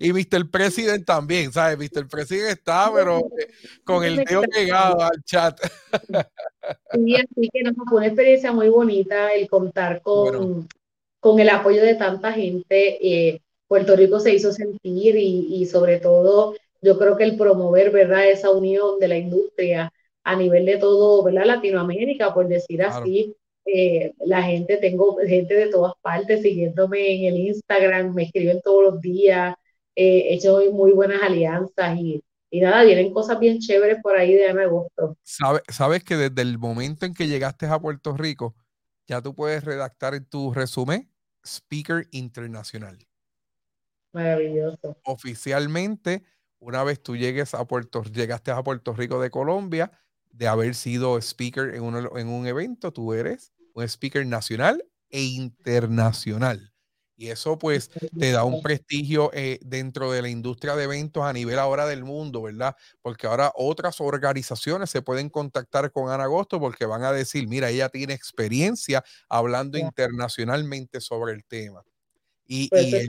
[0.00, 0.50] Y Mr.
[0.50, 1.78] President también, ¿sabes?
[1.78, 2.08] Mr.
[2.08, 3.48] President está, pero eh,
[3.84, 5.58] con el dedo pegado al chat.
[6.92, 10.68] sí, así que nos fue una experiencia muy bonita el contar con,
[11.20, 12.98] con el apoyo de tanta gente.
[13.00, 17.90] Eh, Puerto Rico se hizo sentir y, y sobre todo yo creo que el promover,
[17.90, 18.28] ¿verdad?
[18.28, 19.92] Esa unión de la industria
[20.24, 21.46] a nivel de todo, ¿verdad?
[21.46, 23.34] Latinoamérica, por decir así.
[23.64, 28.92] Eh, la gente, tengo gente de todas partes siguiéndome en el Instagram, me escriben todos
[28.92, 29.54] los días,
[29.94, 34.34] eh, he hecho muy buenas alianzas y, y, nada, vienen cosas bien chéveres por ahí
[34.34, 35.16] de agosto.
[35.22, 38.54] ¿Sabes, sabes que desde el momento en que llegaste a Puerto Rico,
[39.06, 41.10] ya tú puedes redactar en tu resumen
[41.44, 42.98] Speaker Internacional.
[44.12, 44.96] Maravilloso.
[45.04, 46.24] Oficialmente,
[46.58, 49.90] una vez tú llegues a Puerto, llegaste a Puerto Rico de Colombia,
[50.30, 56.72] de haber sido speaker en, en un evento, tú eres un speaker nacional e internacional.
[57.16, 61.34] Y eso pues te da un prestigio eh, dentro de la industria de eventos a
[61.34, 62.74] nivel ahora del mundo, ¿verdad?
[63.02, 67.68] Porque ahora otras organizaciones se pueden contactar con Ana Agosto porque van a decir, mira,
[67.68, 71.82] ella tiene experiencia hablando internacionalmente sobre el tema.
[72.46, 73.06] Y, pues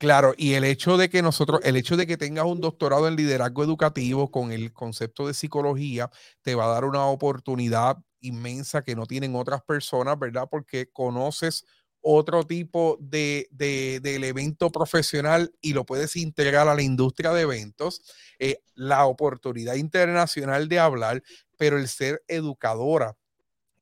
[0.00, 3.16] Claro, y el hecho de que nosotros, el hecho de que tengas un doctorado en
[3.16, 6.10] liderazgo educativo con el concepto de psicología,
[6.42, 10.48] te va a dar una oportunidad inmensa que no tienen otras personas, ¿verdad?
[10.50, 11.64] Porque conoces
[12.00, 18.02] otro tipo de, del evento profesional y lo puedes integrar a la industria de eventos,
[18.38, 21.22] eh, la oportunidad internacional de hablar,
[21.56, 23.16] pero el ser educadora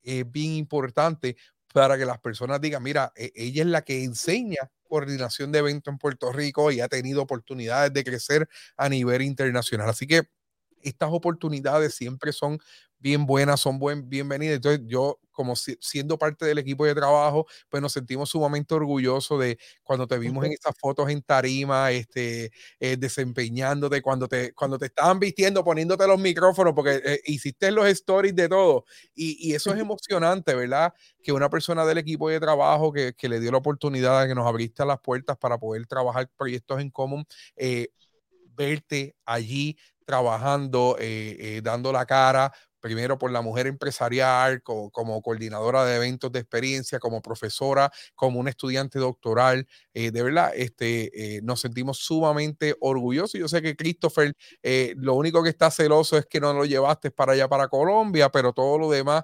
[0.03, 1.37] es bien importante
[1.73, 5.91] para que las personas digan, mira, e, ella es la que enseña coordinación de eventos
[5.91, 9.89] en Puerto Rico y ha tenido oportunidades de crecer a nivel internacional.
[9.89, 10.25] Así que
[10.83, 12.59] estas oportunidades siempre son
[12.99, 14.57] bien buenas, son buen, bienvenidas.
[14.57, 19.59] Entonces, yo, como siendo parte del equipo de trabajo, pues nos sentimos sumamente orgullosos de
[19.83, 24.87] cuando te vimos en esas fotos en tarima, este, eh, desempeñándote, cuando te, cuando te
[24.87, 28.85] estaban vistiendo, poniéndote los micrófonos, porque eh, hiciste los stories de todo.
[29.15, 30.93] Y, y, eso es emocionante, ¿verdad?
[31.23, 34.35] Que una persona del equipo de trabajo que, que, le dio la oportunidad de que
[34.35, 37.25] nos abriste las puertas para poder trabajar proyectos en común,
[37.57, 37.89] eh,
[38.55, 40.97] verte allí trabajando,
[41.63, 42.53] dando la cara,
[42.83, 48.49] primero por la mujer empresarial, como, coordinadora de eventos de experiencia, como profesora, como un
[48.49, 49.67] estudiante doctoral.
[49.95, 53.41] Eh, de verdad, este, eh, nos sentimos sumamente orgullosos.
[53.41, 57.11] Yo sé que Christopher, eh, lo único que está celoso es que no lo llevaste
[57.11, 59.23] para allá, para Colombia, pero todo lo demás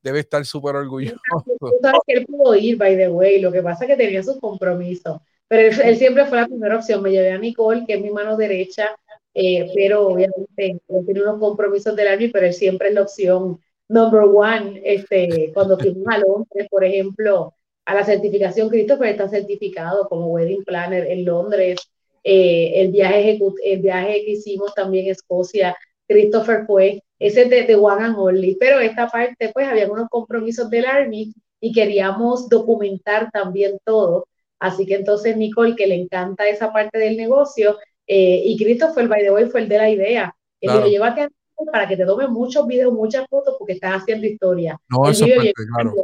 [0.00, 1.20] debe estar súper orgulloso.
[1.58, 4.22] Tú sabes que él pudo ir, by the way, lo que pasa es que tenía
[4.22, 7.02] sus compromisos, pero él, él siempre fue la primera opción.
[7.02, 8.94] Me llevé a Nicole, que es mi mano derecha,
[9.34, 13.58] eh, pero obviamente tiene unos compromisos del Army, pero él siempre es la opción
[13.88, 14.80] number one.
[14.84, 17.54] Este, cuando fuimos a Londres, por ejemplo,
[17.84, 21.80] a la certificación, Christopher está certificado como wedding planner en Londres.
[22.24, 25.76] Eh, el, viaje el viaje que hicimos también en Escocia,
[26.06, 30.70] Christopher fue, ese de, de One and Only, pero esta parte, pues, había unos compromisos
[30.70, 34.26] del Army y queríamos documentar también todo.
[34.58, 39.02] Así que entonces Nicole, que le encanta esa parte del negocio, eh, y Cristo fue
[39.02, 40.34] el by the way, fue el de la idea.
[40.60, 41.28] Él dijo, llévate a
[41.70, 44.80] para que te tome muchos videos, muchas fotos, porque estás haciendo historia.
[44.88, 45.94] No, eso, claro.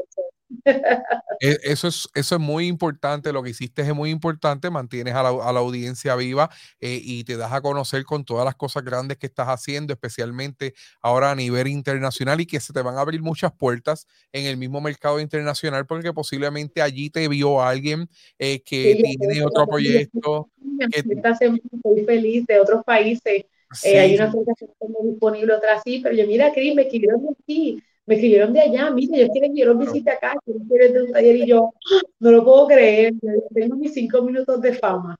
[1.41, 5.23] E, eso, es, eso es muy importante, lo que hiciste es muy importante, mantienes a
[5.23, 8.85] la, a la audiencia viva eh, y te das a conocer con todas las cosas
[8.85, 13.01] grandes que estás haciendo, especialmente ahora a nivel internacional y que se te van a
[13.01, 18.61] abrir muchas puertas en el mismo mercado internacional porque posiblemente allí te vio alguien eh,
[18.61, 20.51] que tiene otro proyecto.
[20.93, 21.03] Que,
[21.85, 23.45] muy feliz de otros países.
[23.85, 24.71] Eh, hay una aplicación
[25.05, 29.17] disponible, otra así, pero yo mira, Cris, me de aquí me escribieron de allá, mira,
[29.17, 31.75] ellos quieren que yo los visite acá, quieren de un taller y yo,
[32.19, 33.13] no lo puedo creer,
[33.55, 35.15] tengo mis cinco minutos de fama.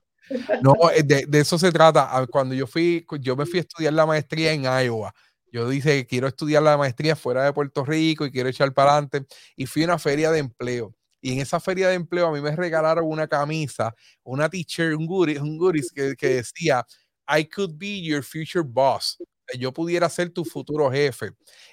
[0.61, 2.25] No, eh, de, de, eso se trata.
[2.29, 5.13] Cuando yo fui, yo me fui a estudiar la maestría en Iowa.
[5.51, 9.25] Yo dije quiero estudiar la maestría fuera de Puerto Rico y quiero echar para adelante.
[9.55, 10.95] Y fui a una feria de empleo.
[11.21, 15.07] Y en esa feria de empleo a mí me regalaron una camisa, una t-shirt, un
[15.07, 16.85] goodies, un goodies que, que decía,
[17.27, 19.17] I could be your future boss
[19.57, 21.31] yo pudiera ser tu futuro jefe.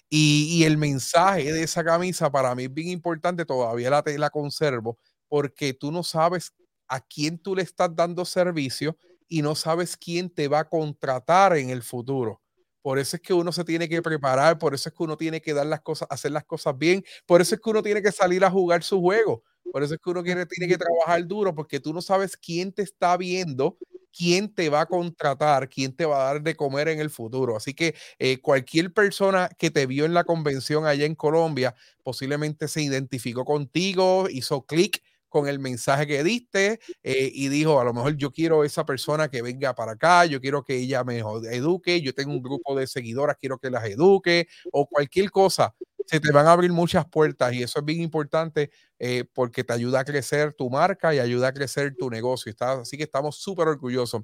[0.09, 4.99] Y, el mensaje de esa camisa para mí es bien importante, todavía la, la conservo,
[5.29, 6.53] porque tú no sabes
[6.89, 8.97] a quién tú le estás dando servicio
[9.29, 12.41] y no sabes quién te va a contratar en el futuro.
[12.87, 15.43] Por eso es que uno se tiene que preparar, por eso es que uno tiene
[15.43, 18.13] que dar las cosas, hacer las cosas bien, por eso es que uno tiene que
[18.13, 21.81] salir a jugar su juego, por eso es que uno tiene que trabajar duro, porque
[21.81, 23.77] tú no sabes quién te está viendo,
[24.17, 27.57] quién te va a contratar, quién te va a dar de comer en el futuro.
[27.57, 31.75] Así que eh, cualquier persona que te vio en la convención allá en Colombia
[32.05, 35.03] posiblemente se identificó contigo, hizo clic
[35.37, 39.29] con el mensaje que diste eh, y dijo, a lo mejor yo quiero esa persona
[39.29, 42.87] que venga para acá, yo quiero que ella me eduque, yo tengo un grupo de
[42.87, 45.75] seguidoras, quiero que las eduque o cualquier cosa.
[46.07, 49.75] Se te van a abrir muchas puertas y eso es bien importante eh, porque te
[49.75, 52.49] ayuda a crecer tu marca y ayuda a crecer tu negocio.
[52.49, 54.23] Está, así que estamos súper orgullosos.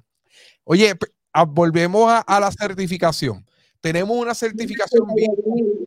[0.63, 0.95] Oye,
[1.31, 3.45] ah, volvemos a, la certificación.
[3.81, 5.05] Tenemos una certificación.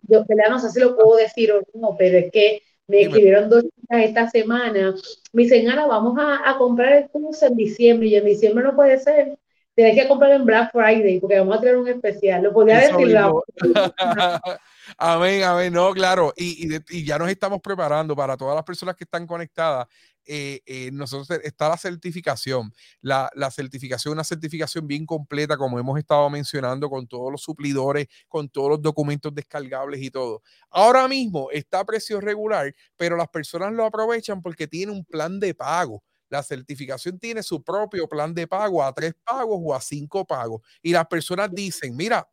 [0.03, 3.64] Yo, no sé si lo puedo decir o no, pero es que me escribieron dos
[3.64, 4.95] chicas esta semana.
[5.32, 8.09] Me dicen, Ana, vamos a, a, comprar el curso en diciembre.
[8.09, 9.37] Y en diciembre no puede ser.
[9.74, 12.43] Tienes que comprar en Black Friday porque vamos a tener un especial.
[12.43, 13.16] Lo podía decir.
[14.97, 15.72] amén, amén.
[15.72, 16.32] No, claro.
[16.37, 19.87] Y, y, y, ya nos estamos preparando para todas las personas que están conectadas.
[20.27, 25.99] Eh, eh, nosotros está la certificación, la, la, certificación, una certificación bien completa, como hemos
[25.99, 30.43] estado mencionando, con todos los suplidores, con todos los documentos descargables y todo.
[30.70, 35.39] Ahora mismo está a precio regular, pero las personas lo aprovechan porque tiene un plan
[35.39, 36.03] de pago.
[36.29, 40.61] La certificación tiene su propio plan de pago a tres pagos o a cinco pagos.
[40.83, 42.29] Y las personas dicen, mira,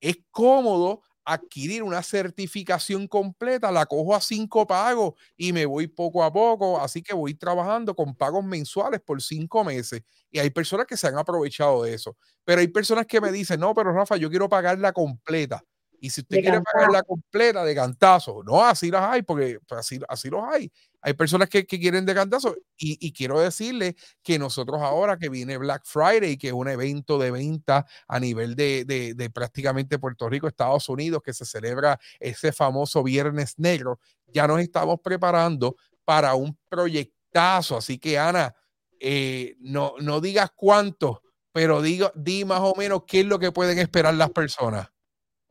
[0.00, 6.24] es cómodo adquirir una certificación completa, la cojo a cinco pagos y me voy poco
[6.24, 10.02] a poco, así que voy trabajando con pagos mensuales por cinco meses.
[10.30, 13.60] Y hay personas que se han aprovechado de eso, pero hay personas que me dicen,
[13.60, 15.64] no, pero Rafa, yo quiero pagarla completa.
[16.00, 20.00] Y si usted quiere pagarla completa de cantazo, no, así las hay, porque pues, así,
[20.08, 20.68] así los hay.
[21.02, 25.82] Hay personas que, quieren de cantazo y, quiero decirle que nosotros ahora que viene Black
[25.84, 30.88] Friday, que es un evento de venta a nivel de, de, prácticamente Puerto Rico, Estados
[30.88, 33.98] Unidos, que se celebra ese famoso Viernes Negro,
[34.28, 37.76] ya nos estamos preparando para un proyectazo.
[37.76, 38.54] Así que Ana,
[39.00, 41.22] eh, no, no digas cuánto,
[41.52, 44.91] pero digo, di más o menos qué es lo que pueden esperar las personas.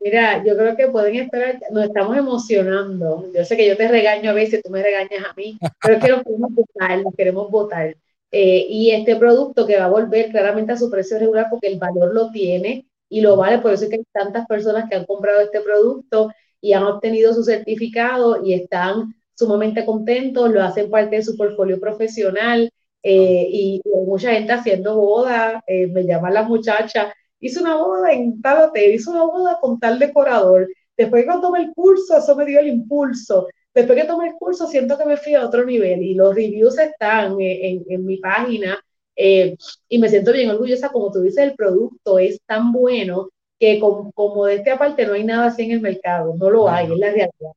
[0.02, 3.30] Mira, yo creo que pueden esperar, nos estamos emocionando.
[3.32, 6.04] Yo sé que yo te regaño a veces, tú me regañas a mí, pero es
[6.04, 7.96] que nos queremos votar, nos queremos votar.
[8.32, 11.78] Eh, y este producto que va a volver claramente a su precio regular porque el
[11.78, 15.04] valor lo tiene y lo vale, por eso es que hay tantas personas que han
[15.04, 21.16] comprado este producto y han obtenido su certificado y están sumamente contentos, lo hacen parte
[21.16, 22.70] de su portfolio profesional
[23.02, 27.12] eh, y, hay mucha gente haciendo boda, eh, me llaman las muchachas
[27.42, 30.68] hice una boda en tal hotel, hice una boda con tal decorador.
[30.96, 33.48] Después que tomé el curso, eso me dio el impulso.
[33.74, 36.78] Después que tomé el curso, siento que me fui a otro nivel y los reviews
[36.78, 38.78] están en, en, mi página
[39.16, 39.56] eh,
[39.88, 44.12] y me siento bien orgullosa, como tú dices, el producto es tan bueno que como,
[44.12, 46.98] como de esta parte no hay nada así en el mercado, no lo hay, es
[46.98, 47.52] la realidad.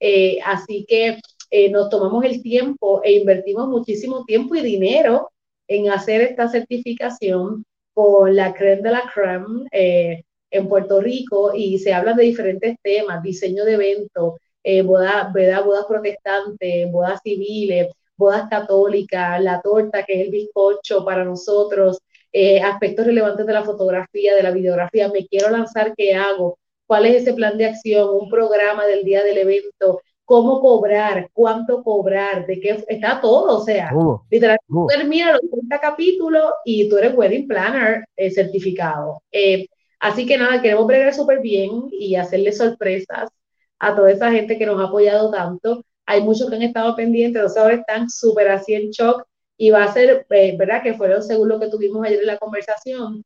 [0.00, 1.18] Eh, así que
[1.50, 5.30] eh, nos tomamos el tiempo e invertimos muchísimo tiempo y dinero
[5.68, 7.64] en hacer esta certificación
[8.00, 12.76] con la creme de la creme eh, en Puerto Rico y se hablan de diferentes
[12.82, 20.14] temas, diseño de eventos, eh, bodas, bodas protestantes, bodas civiles, bodas católicas, la torta que
[20.14, 21.98] es el bizcocho para nosotros,
[22.32, 26.58] eh, aspectos relevantes de la fotografía, de la videografía, me quiero lanzar, ¿qué hago?
[26.86, 28.08] ¿Cuál es ese plan de acción?
[28.14, 30.00] Un programa del día del evento,
[30.30, 33.90] cómo cobrar, cuánto cobrar, de qué está todo, o sea,
[34.30, 39.24] literalmente tú terminas los 30 capítulos y tú eres wedding planner eh, certificado.
[39.32, 39.66] Eh,
[39.98, 43.28] así que nada, queremos bregar súper bien y hacerle sorpresas
[43.80, 45.84] a toda esa gente que nos ha apoyado tanto.
[46.06, 49.24] Hay muchos que han estado pendientes, los ahora están súper así en shock
[49.56, 50.84] y va a ser, eh, ¿verdad?
[50.84, 53.24] Que fueron según lo que tuvimos ayer en la conversación.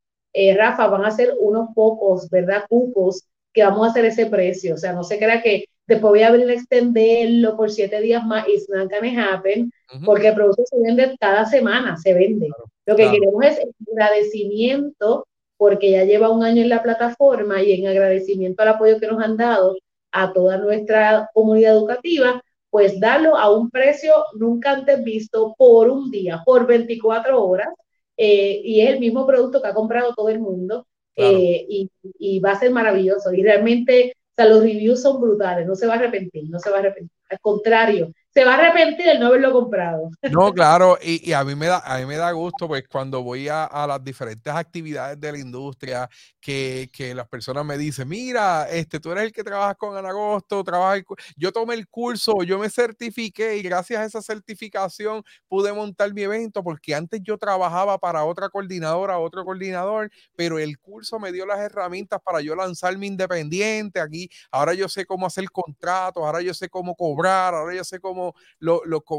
[0.56, 2.64] Rafa, van a ser unos pocos, ¿verdad?
[2.66, 4.72] Cupos que vamos a hacer ese precio.
[4.74, 8.48] O sea, no se crea que Después voy a abrir extenderlo por siete días más.
[8.48, 9.70] It's not gonna happen.
[10.04, 12.48] Porque el producto se vende cada semana, se vende.
[12.86, 13.60] Lo que queremos es
[13.92, 15.26] agradecimiento
[15.56, 19.22] porque ya lleva un año en la plataforma y en agradecimiento al apoyo que nos
[19.22, 19.76] han dado
[20.12, 26.10] a toda nuestra comunidad educativa, pues darlo a un precio nunca antes visto por un
[26.10, 27.68] día, por 24 horas,
[28.16, 32.40] eh, y es el mismo producto que ha comprado todo el mundo, eh, y, y,
[32.40, 33.32] va a ser maravilloso.
[33.32, 36.68] Y realmente o sea, los reviews son brutales, no se va a arrepentir, no se
[36.68, 37.16] va a arrepentir.
[37.30, 40.10] Al contrario, se va a arrepentir de no haberlo comprado.
[40.32, 43.46] No, claro, y, a, mí me da, a mí me da gusto, pues cuando voy
[43.48, 46.08] a, las diferentes actividades de la industria,
[46.44, 51.02] que, las personas me dicen, mira, este, tú eres el que trabajas con Anagosto, trabajas
[51.36, 56.22] yo tomé el curso, yo me certifiqué y gracias a esa certificación pude montar mi
[56.22, 61.46] evento, porque antes yo trabajaba para otra coordinadora, otro coordinador, pero el curso me dio
[61.46, 66.52] las herramientas para yo lanzarme independiente aquí, ahora yo sé cómo hacer contratos, ahora yo
[66.52, 68.34] sé cómo cobrar, ahora yo sé cómo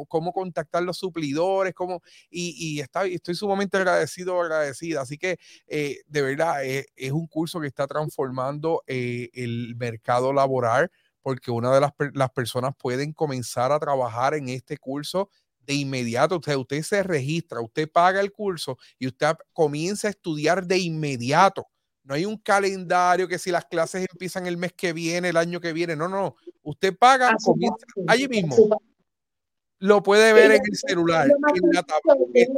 [0.07, 5.01] cómo, contactar los suplidores, cómo, y, está, estoy sumamente agradecido, agradecida.
[5.01, 10.33] Así que eh, de verdad eh, es un curso que está transformando eh, el mercado
[10.33, 10.91] laboral
[11.25, 15.31] porque una de las, las personas pueden comenzar a trabajar en este curso
[15.65, 16.35] de inmediato.
[16.35, 21.65] Usted, usted se registra, usted paga el curso y usted comienza a estudiar de inmediato.
[22.03, 25.59] No hay un calendario que si las clases empiezan el mes que viene, el año
[25.59, 25.95] que viene.
[25.95, 26.35] No, no.
[26.61, 28.79] Usted paga, comienza allí mismo.
[29.79, 32.53] Lo puede ver en el celular, en la tableta.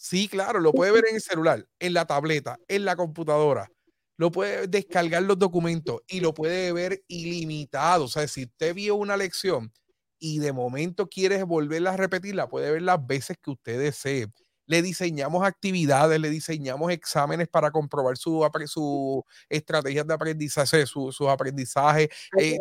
[0.00, 3.68] Sí, claro, lo puede ver en el celular, en la tableta, en la computadora.
[4.16, 8.04] Lo puede descargar los documentos y lo puede ver ilimitado.
[8.04, 9.72] O sea, si usted vio una lección
[10.20, 14.28] y de momento quiere volverla a repetirla, puede ver las veces que usted desee.
[14.66, 21.26] Le diseñamos actividades, le diseñamos exámenes para comprobar su, su estrategias de aprendizaje, su, sus
[21.26, 22.08] aprendizajes.
[22.38, 22.58] Eh,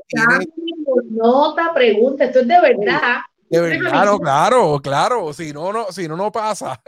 [1.10, 3.20] nota, pregunta, esto es de verdad.
[3.50, 5.34] De verdad, claro, claro, claro.
[5.34, 6.82] Si no, no, si no, no pasa.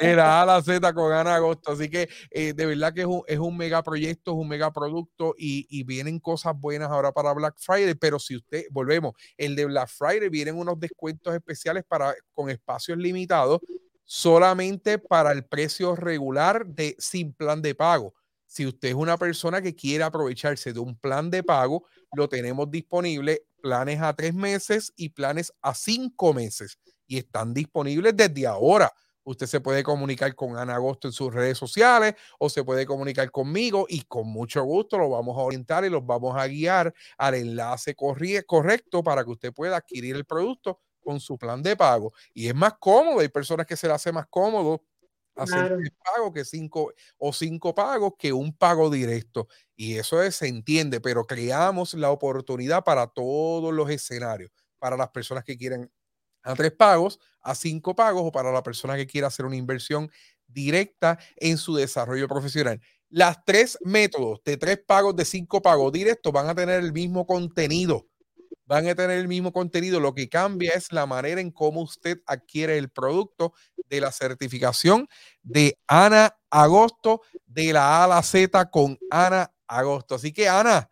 [0.00, 1.72] De la Z con Ana Agosto.
[1.72, 4.72] Así que eh, de verdad que es un, es un mega proyecto, es un mega
[4.72, 7.94] producto y, y, vienen cosas buenas ahora para Black Friday.
[7.94, 12.98] Pero si usted, volvemos, el de Black Friday vienen unos descuentos especiales para con espacios
[12.98, 13.60] limitados
[14.10, 18.12] solamente para el precio regular de sin plan de pago.
[18.44, 22.68] Si usted es una persona que quiere aprovecharse de un plan de pago, lo tenemos
[22.68, 26.76] disponible, planes a tres meses y planes a cinco meses.
[27.10, 28.92] Y están disponibles desde ahora.
[29.24, 33.30] Usted se puede comunicar con Ana Agosto en sus redes sociales o se puede comunicar
[33.32, 37.34] conmigo y con mucho gusto lo vamos a orientar y los vamos a guiar al
[37.34, 42.12] enlace correcto para que usted pueda adquirir el producto con su plan de pago.
[42.32, 44.84] Y es más cómodo, hay personas que se le hace más cómodo
[45.36, 49.48] hacer un pago que cinco o cinco pagos que un pago directo.
[49.76, 55.10] Y eso es, se entiende, pero creamos la oportunidad para todos los escenarios, para las
[55.10, 55.90] personas que quieren
[56.42, 60.10] a tres pagos, a cinco pagos o para la persona que quiera hacer una inversión
[60.46, 62.80] directa en su desarrollo profesional.
[63.08, 67.26] Las tres métodos de tres pagos, de cinco pagos directos van a tener el mismo
[67.26, 68.06] contenido
[68.70, 69.98] van a tener el mismo contenido.
[69.98, 73.52] Lo que cambia es la manera en cómo usted adquiere el producto
[73.88, 75.08] de la certificación
[75.42, 80.14] de Ana Agosto, de la A a la Z con Ana Agosto.
[80.14, 80.88] Así que, Ana,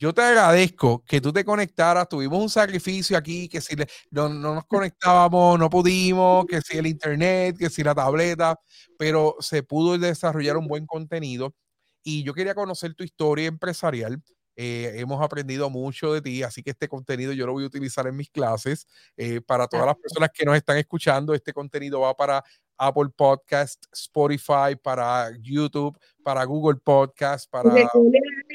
[0.00, 2.08] yo te agradezco que tú te conectaras.
[2.08, 3.76] Tuvimos un sacrificio aquí, que si
[4.10, 8.58] no, no, nos conectábamos, no pudimos, que si el internet, que si la tableta,
[8.98, 11.54] pero se pudo desarrollar un buen contenido.
[12.02, 14.22] Y yo quería conocer tu historia empresarial
[14.56, 18.06] eh, hemos aprendido mucho de ti, así que este contenido yo lo voy a utilizar
[18.06, 18.86] en mis clases.
[19.16, 22.44] Eh, para todas las personas que nos están escuchando, este contenido va para
[22.76, 27.70] Apple Podcast, Spotify, para YouTube, para Google Podcast, para...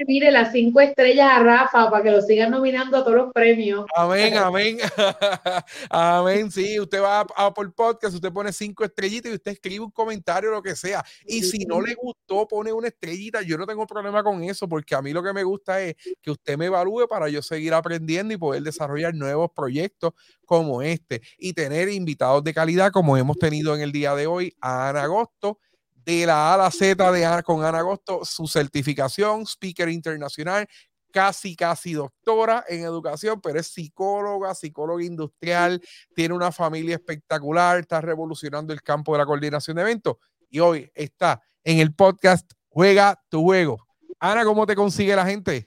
[0.07, 3.85] mire las cinco estrellas a Rafa para que lo sigan nominando a todos los premios.
[3.95, 4.77] Amén, amén.
[5.89, 9.91] amén, sí, usted va a Apple Podcast, usted pone cinco estrellitas y usted escribe un
[9.91, 11.03] comentario, lo que sea.
[11.25, 13.41] Y si no le gustó, pone una estrellita.
[13.41, 16.31] Yo no tengo problema con eso, porque a mí lo que me gusta es que
[16.31, 20.13] usted me evalúe para yo seguir aprendiendo y poder desarrollar nuevos proyectos
[20.45, 24.55] como este y tener invitados de calidad como hemos tenido en el día de hoy
[24.61, 25.59] a Ana Agosto
[26.05, 30.67] de la A a la Z de con Ana Agosto, su certificación, speaker internacional,
[31.11, 35.81] casi, casi doctora en educación, pero es psicóloga, psicóloga industrial,
[36.13, 40.17] tiene una familia espectacular, está revolucionando el campo de la coordinación de eventos
[40.49, 43.77] y hoy está en el podcast Juega tu juego.
[44.19, 45.65] Ana, ¿cómo te consigue la gente?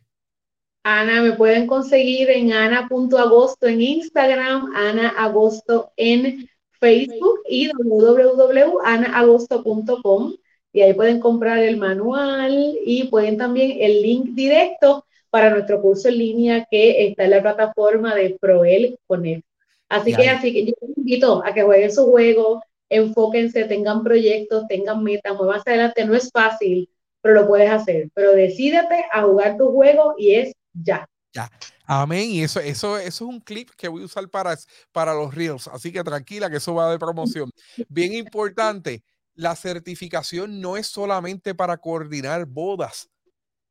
[0.84, 6.46] Ana, me pueden conseguir en ana.agosto en Instagram, Ana Agosto en
[6.78, 10.34] Facebook y www.anaagosto.com
[10.72, 16.08] y ahí pueden comprar el manual y pueden también el link directo para nuestro curso
[16.08, 19.44] en línea que está en la plataforma de Proel Connect.
[19.88, 24.66] Así que, así que yo les invito a que jueguen su juego, enfóquense, tengan proyectos,
[24.68, 26.04] tengan metas, más adelante.
[26.04, 26.90] No es fácil,
[27.22, 28.10] pero lo puedes hacer.
[28.14, 31.08] Pero decídete a jugar tu juego y es ya.
[31.32, 31.48] Ya.
[31.90, 32.30] Amén.
[32.30, 34.54] Y eso, eso, eso es un clip que voy a usar para,
[34.92, 35.68] para los Reels.
[35.68, 37.50] Así que tranquila que eso va de promoción.
[37.88, 39.02] Bien importante,
[39.34, 43.08] la certificación no es solamente para coordinar bodas.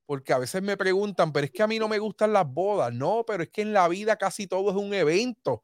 [0.08, 2.94] porque a veces me preguntan, pero es que a mí no me gustan las bodas.
[2.94, 5.64] No, pero es que en la vida casi todo es un evento.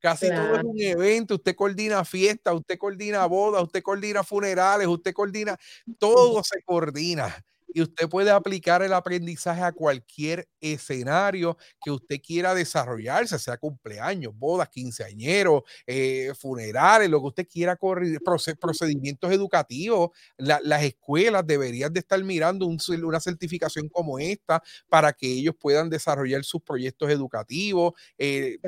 [0.00, 1.36] Casi todo es un evento.
[1.36, 5.58] Usted coordina fiestas, usted coordina bodas, usted coordina funerales, usted coordina,
[5.98, 7.44] todo se coordina
[7.74, 14.32] y usted puede aplicar el aprendizaje a cualquier escenario que usted quiera desarrollarse, sea cumpleaños,
[14.34, 18.18] bodas, quinceañeros, eh, funerales, lo que usted quiera correr,
[18.60, 20.10] procedimientos educativos.
[20.38, 26.44] las escuelas deberían de estar mirando una certificación como esta para que ellos puedan desarrollar
[26.44, 27.92] sus proyectos educativos.
[28.18, 28.58] Eh,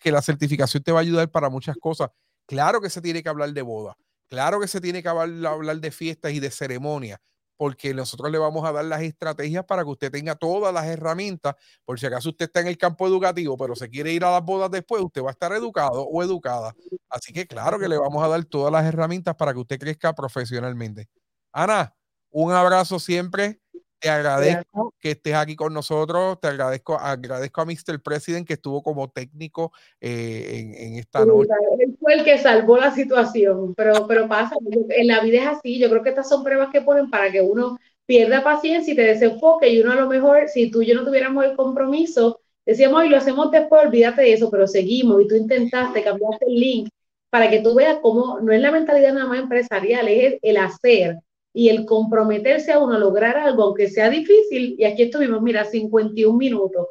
[0.00, 2.10] que la certificación te va a ayudar para muchas cosas.
[2.46, 3.96] Claro que se tiene que hablar de boda.
[4.28, 7.18] Claro que se tiene que hablar de fiestas y de ceremonias,
[7.62, 11.54] porque nosotros le vamos a dar las estrategias para que usted tenga todas las herramientas,
[11.84, 14.42] por si acaso usted está en el campo educativo, pero se quiere ir a las
[14.42, 16.74] bodas después, usted va a estar educado o educada.
[17.08, 20.12] Así que claro que le vamos a dar todas las herramientas para que usted crezca
[20.12, 21.08] profesionalmente.
[21.52, 21.94] Ana,
[22.32, 23.60] un abrazo siempre.
[24.00, 26.40] Te agradezco que estés aquí con nosotros.
[26.40, 28.00] Te agradezco, agradezco a Mr.
[28.02, 31.50] President que estuvo como técnico eh, en, esta noche.
[31.80, 34.54] Él fue el que salvó la situación, pero, pero pasa,
[34.88, 35.78] en la vida es así.
[35.78, 39.02] Yo creo que estas son pruebas que ponen para que uno pierda paciencia y te
[39.02, 39.68] desenfoque.
[39.68, 43.08] Y uno a lo mejor, si tú y yo no tuviéramos el compromiso, decíamos, y
[43.08, 46.88] lo hacemos después, olvídate de eso, pero seguimos y tú intentaste, cambiaste el link
[47.28, 51.18] para que tú veas cómo no es la mentalidad nada más empresarial, es el hacer
[51.52, 55.64] y el comprometerse a uno a lograr algo, aunque sea difícil, y aquí estuvimos, mira,
[55.64, 56.88] 51 minutos.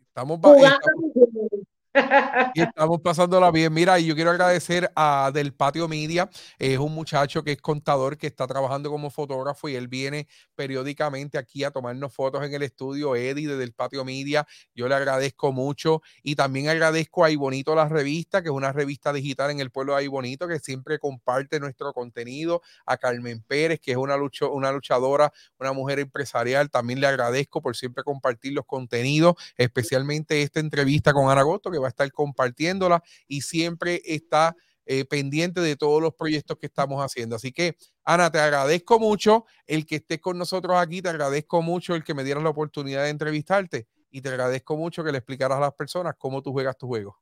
[0.00, 0.40] Estamos,
[2.54, 3.72] y estamos pasándola bien.
[3.72, 6.30] Mira, y yo quiero agradecer a Del Patio Media.
[6.58, 11.36] Es un muchacho que es contador, que está trabajando como fotógrafo y él viene periódicamente
[11.36, 13.16] aquí a tomarnos fotos en el estudio.
[13.16, 16.02] Eddie de Del Patio Media, yo le agradezco mucho.
[16.22, 19.96] Y también agradezco a Ibonito La Revista, que es una revista digital en el pueblo
[19.96, 22.62] de Ibonito, que siempre comparte nuestro contenido.
[22.86, 26.70] A Carmen Pérez, que es una, lucho, una luchadora, una mujer empresarial.
[26.70, 31.79] También le agradezco por siempre compartir los contenidos, especialmente esta entrevista con Ana Gosto, que
[31.80, 34.54] va a estar compartiéndola y siempre está
[34.92, 37.36] eh, pendiente de todos los proyectos que estamos haciendo.
[37.36, 41.94] Así que, Ana, te agradezco mucho el que estés con nosotros aquí, te agradezco mucho
[41.94, 45.58] el que me dieras la oportunidad de entrevistarte y te agradezco mucho que le explicaras
[45.58, 47.16] a las personas cómo tú juegas tu juego.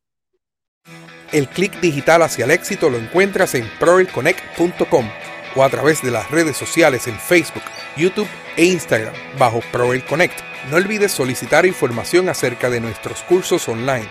[1.31, 5.07] El clic digital hacia el éxito lo encuentras en proelconnect.com
[5.55, 7.65] o a través de las redes sociales en Facebook,
[7.99, 10.41] YouTube e Instagram bajo Proel Connect.
[10.71, 14.09] No olvides solicitar información acerca de nuestros cursos online